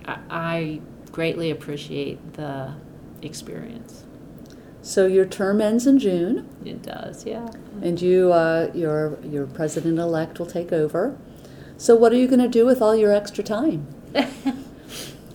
I, 0.04 0.18
I 0.28 0.80
greatly 1.10 1.50
appreciate 1.50 2.34
the 2.34 2.74
experience. 3.22 4.04
So 4.82 5.06
your 5.06 5.26
term 5.26 5.60
ends 5.60 5.86
in 5.86 5.98
June. 5.98 6.48
It 6.64 6.82
does, 6.82 7.26
yeah. 7.26 7.48
And 7.82 8.00
you, 8.00 8.32
uh, 8.32 8.70
your 8.74 9.18
your 9.22 9.46
president 9.46 9.98
elect, 9.98 10.38
will 10.38 10.46
take 10.46 10.72
over. 10.72 11.18
So 11.76 11.94
what 11.94 12.12
are 12.12 12.16
you 12.16 12.28
going 12.28 12.40
to 12.40 12.48
do 12.48 12.66
with 12.66 12.82
all 12.82 12.96
your 12.96 13.12
extra 13.12 13.44
time? 13.44 13.86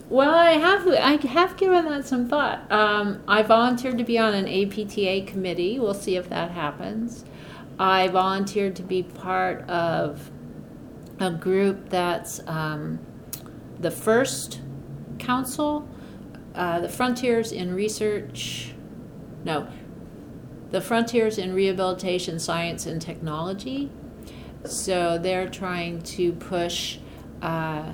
Well, 0.07 0.35
I 0.35 0.51
have 0.51 0.87
I 0.87 1.27
have 1.27 1.57
given 1.57 1.85
that 1.85 2.05
some 2.05 2.29
thought. 2.29 2.71
Um, 2.71 3.23
I 3.27 3.41
volunteered 3.41 3.97
to 3.97 4.03
be 4.03 4.19
on 4.19 4.35
an 4.35 4.47
APTA 4.47 5.25
committee. 5.25 5.79
We'll 5.79 5.95
see 5.95 6.15
if 6.15 6.29
that 6.29 6.51
happens. 6.51 7.25
I 7.79 8.07
volunteered 8.09 8.75
to 8.75 8.83
be 8.83 9.01
part 9.01 9.67
of 9.67 10.29
a 11.19 11.31
group 11.31 11.89
that's 11.89 12.39
um, 12.45 12.99
the 13.79 13.89
first 13.89 14.61
council, 15.17 15.89
uh, 16.53 16.81
the 16.81 16.89
Frontiers 16.89 17.51
in 17.51 17.73
Research. 17.73 18.74
No, 19.45 19.67
the 20.71 20.81
Frontiers 20.81 21.37
in 21.37 21.53
Rehabilitation 21.53 22.39
Science 22.39 22.85
and 22.85 23.01
Technology. 23.01 23.89
So 24.65 25.17
they're 25.17 25.49
trying 25.49 26.01
to 26.01 26.33
push. 26.33 26.97
Uh, 27.41 27.93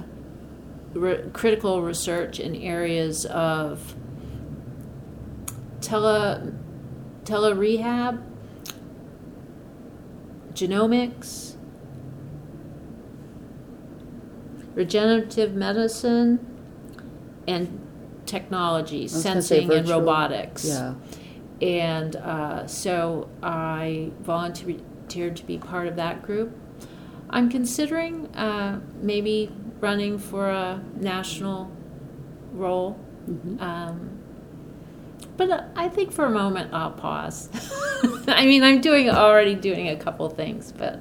re- 0.94 1.30
critical 1.34 1.82
research 1.82 2.40
in 2.40 2.56
areas 2.56 3.26
of 3.26 3.96
tele 5.82 6.54
tele 7.26 7.54
rehab, 7.54 8.24
genomics, 10.54 11.56
regenerative 14.74 15.54
medicine, 15.54 16.40
and 17.48 17.80
technology, 18.26 19.08
sensing 19.08 19.72
and 19.72 19.90
robotics. 19.90 20.66
Yeah. 20.66 20.94
And 21.62 22.16
uh, 22.16 22.66
so 22.66 23.30
I 23.44 24.12
volunteered 24.22 25.36
to 25.36 25.46
be 25.46 25.58
part 25.58 25.88
of 25.88 25.96
that 25.98 26.24
group. 26.24 26.58
I'm 27.30 27.50
considering 27.50 28.28
uh, 28.36 28.82
maybe 29.02 29.52
running 29.80 30.18
for 30.18 30.50
a 30.50 30.84
national 30.96 31.72
role. 32.52 33.00
Mm-hmm. 33.30 33.62
Um, 33.62 34.18
but 35.38 35.70
I 35.76 35.88
think 35.88 36.12
for 36.12 36.26
a 36.26 36.30
moment 36.30 36.74
I'll 36.74 36.92
pause. 36.92 37.50
I 38.28 38.46
mean, 38.46 38.64
I'm 38.64 38.82
doing 38.82 39.10
already 39.10 39.56
doing 39.56 39.90
a 39.90 39.96
couple 39.96 40.28
things, 40.30 40.72
but 40.72 41.00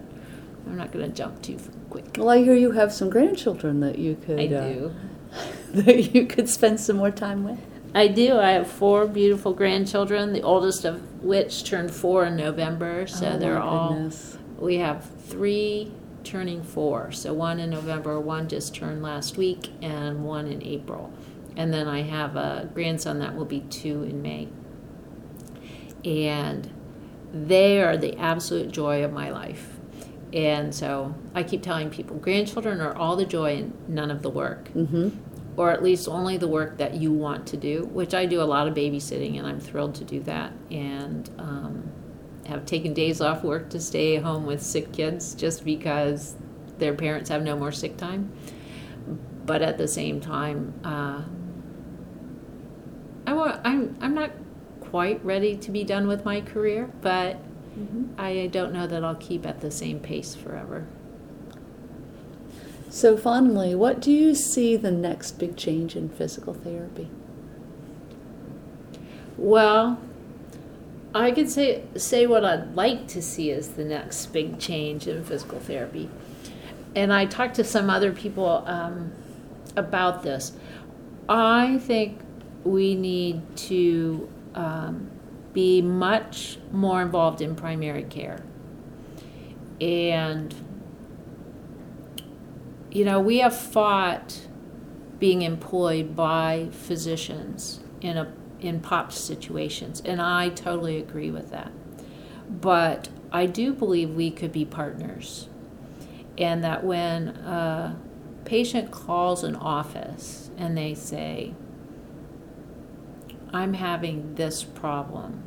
I'm 0.66 0.76
not 0.76 0.92
going 0.92 1.06
to 1.06 1.14
jump 1.14 1.42
too 1.42 1.58
quick. 1.88 2.16
Well, 2.16 2.30
I 2.30 2.38
hear 2.38 2.54
you 2.54 2.72
have 2.72 2.92
some 2.92 3.10
grandchildren 3.10 3.80
that 3.80 3.98
you 3.98 4.16
could. 4.16 4.38
I 4.38 4.54
uh, 4.54 4.90
that 5.74 6.14
you 6.14 6.26
could 6.26 6.48
spend 6.48 6.80
some 6.80 6.96
more 6.96 7.10
time 7.10 7.44
with. 7.44 7.58
I 7.94 8.06
do. 8.08 8.38
I 8.38 8.52
have 8.52 8.70
four 8.70 9.06
beautiful 9.06 9.52
grandchildren, 9.52 10.32
the 10.32 10.42
oldest 10.42 10.84
of 10.84 11.22
which 11.22 11.64
turned 11.64 11.90
four 11.90 12.24
in 12.26 12.36
November. 12.36 13.06
So 13.06 13.32
Oh, 13.34 13.38
they're 13.38 13.60
all. 13.60 13.90
goodness. 13.94 14.38
We 14.58 14.76
have 14.76 15.04
three 15.26 15.92
turning 16.22 16.62
four. 16.62 17.10
So 17.12 17.32
one 17.34 17.58
in 17.58 17.70
November, 17.70 18.20
one 18.20 18.48
just 18.48 18.74
turned 18.74 19.02
last 19.02 19.36
week, 19.36 19.70
and 19.82 20.24
one 20.24 20.46
in 20.46 20.62
April. 20.62 21.12
And 21.56 21.72
then 21.72 21.88
I 21.88 22.02
have 22.02 22.36
a 22.36 22.70
grandson 22.72 23.18
that 23.18 23.34
will 23.34 23.44
be 23.44 23.60
two 23.60 24.04
in 24.04 24.22
May. 24.22 24.48
And 26.04 26.70
they 27.32 27.82
are 27.82 27.96
the 27.96 28.16
absolute 28.18 28.70
joy 28.70 29.04
of 29.04 29.12
my 29.12 29.30
life. 29.30 29.76
And 30.32 30.72
so 30.74 31.14
I 31.34 31.42
keep 31.42 31.62
telling 31.62 31.90
people 31.90 32.16
grandchildren 32.16 32.80
are 32.80 32.94
all 32.96 33.16
the 33.16 33.26
joy 33.26 33.56
and 33.56 33.88
none 33.88 34.10
of 34.12 34.22
the 34.22 34.30
work. 34.30 34.68
Mm-hmm. 34.74 35.08
Or 35.60 35.70
at 35.70 35.82
least 35.82 36.08
only 36.08 36.38
the 36.38 36.48
work 36.48 36.78
that 36.78 36.94
you 36.94 37.12
want 37.12 37.46
to 37.48 37.58
do, 37.58 37.84
which 37.92 38.14
I 38.14 38.24
do 38.24 38.40
a 38.40 38.48
lot 38.54 38.66
of 38.66 38.72
babysitting 38.72 39.36
and 39.36 39.46
I'm 39.46 39.60
thrilled 39.60 39.94
to 39.96 40.04
do 40.04 40.20
that. 40.20 40.54
And 40.70 41.28
um, 41.36 41.92
have 42.46 42.64
taken 42.64 42.94
days 42.94 43.20
off 43.20 43.44
work 43.44 43.68
to 43.70 43.78
stay 43.78 44.16
home 44.16 44.46
with 44.46 44.62
sick 44.62 44.90
kids 44.90 45.34
just 45.34 45.62
because 45.62 46.34
their 46.78 46.94
parents 46.94 47.28
have 47.28 47.42
no 47.42 47.58
more 47.58 47.72
sick 47.72 47.98
time. 47.98 48.32
But 49.44 49.60
at 49.60 49.76
the 49.76 49.86
same 49.86 50.18
time, 50.18 50.72
uh, 50.82 51.24
I 53.26 53.34
want, 53.34 53.60
I'm, 53.62 53.98
I'm 54.00 54.14
not 54.14 54.30
quite 54.80 55.22
ready 55.22 55.56
to 55.58 55.70
be 55.70 55.84
done 55.84 56.08
with 56.08 56.24
my 56.24 56.40
career, 56.40 56.90
but 57.02 57.36
I 58.16 58.48
don't 58.50 58.72
know 58.72 58.86
that 58.86 59.04
I'll 59.04 59.14
keep 59.14 59.44
at 59.44 59.60
the 59.60 59.70
same 59.70 60.00
pace 60.00 60.34
forever. 60.34 60.86
So, 62.90 63.16
finally, 63.16 63.74
what 63.76 64.00
do 64.00 64.10
you 64.10 64.34
see 64.34 64.76
the 64.76 64.90
next 64.90 65.38
big 65.38 65.56
change 65.56 65.94
in 65.94 66.08
physical 66.08 66.52
therapy? 66.52 67.08
Well, 69.36 70.00
I 71.14 71.30
could 71.30 71.48
say 71.48 71.84
say 71.94 72.26
what 72.26 72.44
I'd 72.44 72.74
like 72.74 73.06
to 73.08 73.22
see 73.22 73.52
as 73.52 73.70
the 73.70 73.84
next 73.84 74.26
big 74.26 74.58
change 74.58 75.06
in 75.06 75.24
physical 75.24 75.60
therapy. 75.60 76.10
And 76.96 77.12
I 77.12 77.26
talked 77.26 77.54
to 77.54 77.64
some 77.64 77.88
other 77.88 78.12
people 78.12 78.64
um, 78.66 79.12
about 79.76 80.24
this. 80.24 80.52
I 81.28 81.78
think 81.78 82.20
we 82.64 82.96
need 82.96 83.56
to 83.56 84.28
um, 84.56 85.08
be 85.52 85.80
much 85.80 86.58
more 86.72 87.02
involved 87.02 87.40
in 87.40 87.54
primary 87.54 88.02
care. 88.02 88.42
And, 89.80 90.52
you 92.90 93.04
know, 93.04 93.20
we 93.20 93.38
have 93.38 93.56
fought 93.56 94.46
being 95.18 95.42
employed 95.42 96.16
by 96.16 96.68
physicians 96.72 97.80
in 98.00 98.16
a 98.16 98.32
in 98.60 98.80
POP 98.80 99.10
situations, 99.10 100.02
and 100.04 100.20
I 100.20 100.50
totally 100.50 100.98
agree 100.98 101.30
with 101.30 101.50
that. 101.50 101.72
But 102.48 103.08
I 103.32 103.46
do 103.46 103.72
believe 103.72 104.10
we 104.10 104.30
could 104.30 104.52
be 104.52 104.64
partners, 104.64 105.48
and 106.36 106.62
that 106.64 106.84
when 106.84 107.28
a 107.28 107.96
patient 108.44 108.90
calls 108.90 109.44
an 109.44 109.54
office 109.56 110.50
and 110.56 110.76
they 110.76 110.94
say, 110.94 111.54
I'm 113.52 113.74
having 113.74 114.34
this 114.34 114.64
problem. 114.64 115.44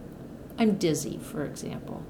I'm 0.58 0.76
dizzy, 0.76 1.18
for 1.18 1.46
example. 1.46 2.04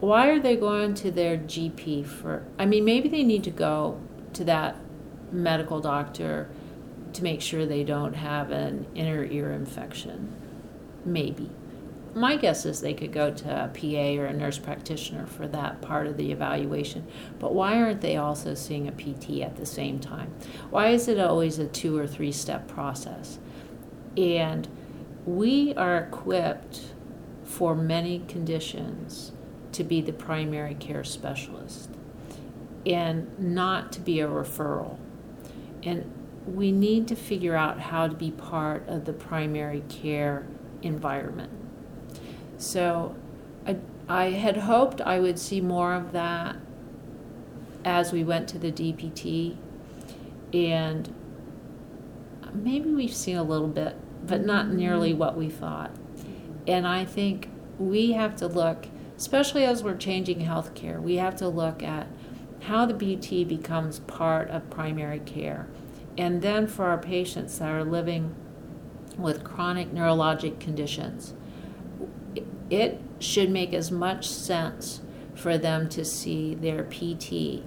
Why 0.00 0.28
are 0.28 0.40
they 0.40 0.56
going 0.56 0.94
to 0.94 1.10
their 1.10 1.36
GP 1.36 2.06
for? 2.06 2.44
I 2.58 2.64
mean, 2.64 2.84
maybe 2.86 3.08
they 3.08 3.22
need 3.22 3.44
to 3.44 3.50
go 3.50 4.00
to 4.32 4.44
that 4.44 4.76
medical 5.30 5.80
doctor 5.80 6.48
to 7.12 7.22
make 7.22 7.42
sure 7.42 7.66
they 7.66 7.84
don't 7.84 8.14
have 8.14 8.50
an 8.50 8.86
inner 8.94 9.24
ear 9.24 9.52
infection. 9.52 10.34
Maybe. 11.04 11.50
My 12.14 12.36
guess 12.36 12.64
is 12.64 12.80
they 12.80 12.94
could 12.94 13.12
go 13.12 13.30
to 13.30 13.64
a 13.64 13.68
PA 13.68 14.20
or 14.20 14.26
a 14.26 14.32
nurse 14.32 14.58
practitioner 14.58 15.26
for 15.26 15.46
that 15.48 15.82
part 15.82 16.06
of 16.06 16.16
the 16.16 16.32
evaluation. 16.32 17.06
But 17.38 17.54
why 17.54 17.80
aren't 17.80 18.00
they 18.00 18.16
also 18.16 18.54
seeing 18.54 18.88
a 18.88 18.92
PT 18.92 19.42
at 19.42 19.56
the 19.56 19.66
same 19.66 20.00
time? 20.00 20.32
Why 20.70 20.88
is 20.88 21.08
it 21.08 21.20
always 21.20 21.58
a 21.58 21.66
two 21.66 21.96
or 21.96 22.06
three 22.06 22.32
step 22.32 22.66
process? 22.66 23.38
And 24.16 24.66
we 25.24 25.74
are 25.74 25.98
equipped 25.98 26.94
for 27.44 27.76
many 27.76 28.20
conditions 28.26 29.32
to 29.72 29.84
be 29.84 30.00
the 30.00 30.12
primary 30.12 30.74
care 30.74 31.04
specialist 31.04 31.90
and 32.86 33.38
not 33.38 33.92
to 33.92 34.00
be 34.00 34.20
a 34.20 34.28
referral. 34.28 34.98
And 35.82 36.12
we 36.46 36.72
need 36.72 37.08
to 37.08 37.14
figure 37.14 37.54
out 37.54 37.78
how 37.78 38.08
to 38.08 38.14
be 38.14 38.30
part 38.30 38.88
of 38.88 39.04
the 39.04 39.12
primary 39.12 39.82
care 39.88 40.46
environment. 40.82 41.52
So 42.58 43.16
I, 43.66 43.76
I 44.08 44.30
had 44.30 44.58
hoped 44.58 45.00
I 45.00 45.20
would 45.20 45.38
see 45.38 45.60
more 45.60 45.94
of 45.94 46.12
that 46.12 46.56
as 47.84 48.12
we 48.12 48.24
went 48.24 48.48
to 48.50 48.58
the 48.58 48.72
DPT. 48.72 49.56
And 50.52 51.14
maybe 52.52 52.90
we've 52.90 53.14
seen 53.14 53.36
a 53.36 53.42
little 53.42 53.68
bit, 53.68 53.96
but 54.26 54.44
not 54.44 54.68
nearly 54.68 55.10
mm-hmm. 55.10 55.18
what 55.18 55.36
we 55.36 55.48
thought. 55.48 55.94
And 56.66 56.86
I 56.86 57.04
think 57.04 57.48
we 57.78 58.12
have 58.12 58.36
to 58.36 58.46
look, 58.46 58.86
especially 59.20 59.66
as 59.66 59.84
we're 59.84 59.94
changing 59.94 60.38
healthcare, 60.38 60.98
we 60.98 61.16
have 61.16 61.36
to 61.36 61.46
look 61.46 61.82
at 61.82 62.06
how 62.62 62.86
the 62.86 62.94
PT 62.94 63.46
becomes 63.46 63.98
part 63.98 64.48
of 64.48 64.70
primary 64.70 65.18
care. 65.18 65.68
And 66.16 66.40
then 66.40 66.66
for 66.66 66.86
our 66.86 66.96
patients 66.96 67.58
that 67.58 67.70
are 67.70 67.84
living 67.84 68.34
with 69.18 69.44
chronic 69.44 69.92
neurologic 69.92 70.58
conditions, 70.58 71.34
it 72.70 72.98
should 73.18 73.50
make 73.50 73.74
as 73.74 73.90
much 73.90 74.26
sense 74.26 75.02
for 75.34 75.58
them 75.58 75.90
to 75.90 76.02
see 76.02 76.54
their 76.54 76.84
PT 76.84 77.62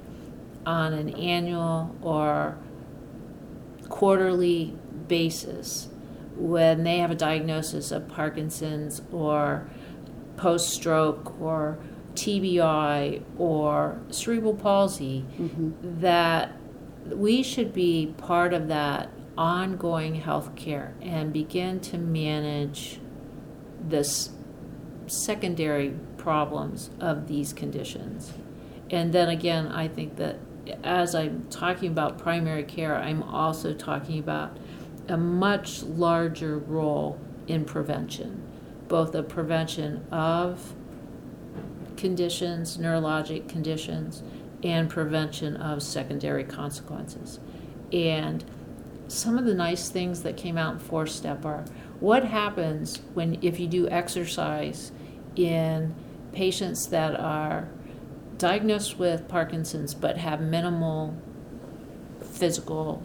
on 0.66 0.94
an 0.94 1.10
annual 1.10 1.96
or 2.02 2.58
quarterly 3.90 4.76
basis 5.08 5.90
when 6.36 6.84
they 6.84 6.98
have 6.98 7.12
a 7.12 7.16
diagnosis 7.16 7.92
of 7.92 8.08
Parkinson's 8.08 9.04
or 9.12 9.68
post 10.44 10.70
stroke 10.72 11.40
or 11.40 11.78
TBI 12.16 13.24
or 13.38 14.02
cerebral 14.10 14.54
palsy, 14.54 15.26
Mm-hmm. 15.40 16.02
that 16.02 16.58
we 17.06 17.42
should 17.44 17.74
be 17.74 18.14
part 18.18 18.54
of 18.54 18.68
that 18.68 19.10
ongoing 19.38 20.16
health 20.16 20.54
care 20.56 20.94
and 21.02 21.32
begin 21.32 21.80
to 21.80 21.98
manage 21.98 23.00
this 23.82 24.32
secondary 25.08 25.94
problems 26.18 26.90
of 27.00 27.28
these 27.30 27.54
conditions. 27.54 28.34
And 28.90 29.14
then 29.14 29.30
again, 29.30 29.68
I 29.68 29.88
think 29.88 30.18
that 30.18 30.36
as 30.84 31.16
I'm 31.16 31.46
talking 31.50 31.90
about 31.90 32.18
primary 32.18 32.64
care, 32.64 32.96
I'm 32.96 33.24
also 33.24 33.74
talking 33.74 34.20
about 34.20 34.58
a 35.08 35.18
much 35.18 35.84
larger 35.84 36.58
role 36.58 37.18
in 37.48 37.64
prevention, 37.66 38.43
both 38.94 39.12
the 39.12 39.24
prevention 39.24 40.06
of 40.12 40.76
conditions, 41.98 42.78
neurologic 42.78 43.50
conditions, 43.50 44.22
and 44.62 44.88
prevention 44.88 45.58
of 45.58 45.82
secondary 45.82 46.44
consequences. 46.44 47.40
And 47.92 48.46
some 49.08 49.40
of 49.40 49.46
the 49.46 49.56
nice 49.56 49.90
things 49.90 50.22
that 50.22 50.38
came 50.38 50.60
out 50.60 50.74
in 50.74 50.80
four 50.80 51.08
step 51.08 51.44
are 51.44 51.66
what 52.00 52.26
happens 52.26 53.02
when 53.16 53.40
if 53.42 53.60
you 53.60 53.66
do 53.66 53.90
exercise 53.90 54.92
in 55.36 55.96
patients 56.32 56.86
that 56.90 57.20
are 57.20 57.70
diagnosed 58.38 59.00
with 59.00 59.28
Parkinson's 59.28 59.96
but 59.96 60.18
have 60.18 60.40
minimal 60.40 61.18
physical 62.22 63.02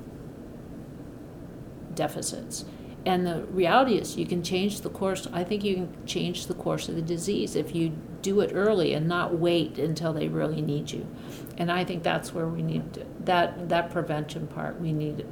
deficits. 1.95 2.67
And 3.09 3.27
the 3.27 3.45
reality 3.45 3.95
is, 3.95 4.19
you 4.19 4.27
can 4.27 4.43
change 4.43 4.83
the 4.83 4.91
course. 4.91 5.27
I 5.33 5.43
think 5.43 5.65
you 5.65 5.75
can 5.77 6.07
change 6.07 6.47
the 6.47 6.53
course 6.53 6.91
of 6.91 6.95
the 6.95 7.01
disease 7.01 7.57
if 7.57 7.75
you 7.75 7.97
do 8.21 8.41
it 8.43 8.51
early 8.53 8.93
and 8.93 9.09
not 9.09 9.39
wait 9.39 9.79
until 9.79 10.13
they 10.13 10.29
really 10.29 10.61
need 10.61 10.91
you. 10.91 11.07
And 11.57 11.73
I 11.73 11.87
think 11.87 12.03
that's 12.03 12.35
where 12.35 12.47
we 12.47 12.61
need 12.61 12.93
to, 12.93 13.07
that 13.21 13.71
that 13.71 13.91
prevention 13.91 14.47
part 14.47 14.79
we 14.79 14.93
need 14.93 15.25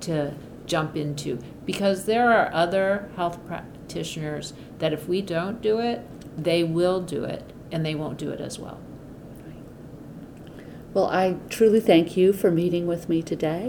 to 0.00 0.34
jump 0.66 0.94
into 0.94 1.38
because 1.64 2.04
there 2.04 2.30
are 2.30 2.52
other 2.52 3.08
health 3.16 3.38
practitioners 3.46 4.52
that 4.78 4.92
if 4.92 5.08
we 5.08 5.22
don't 5.22 5.62
do 5.62 5.78
it, 5.78 6.06
they 6.36 6.62
will 6.62 7.00
do 7.00 7.24
it 7.24 7.50
and 7.70 7.86
they 7.86 7.94
won't 7.94 8.18
do 8.18 8.28
it 8.28 8.42
as 8.42 8.58
well. 8.58 8.78
Well, 10.92 11.06
I 11.06 11.38
truly 11.48 11.80
thank 11.80 12.14
you 12.14 12.34
for 12.34 12.50
meeting 12.50 12.86
with 12.86 13.08
me 13.08 13.22
today 13.22 13.60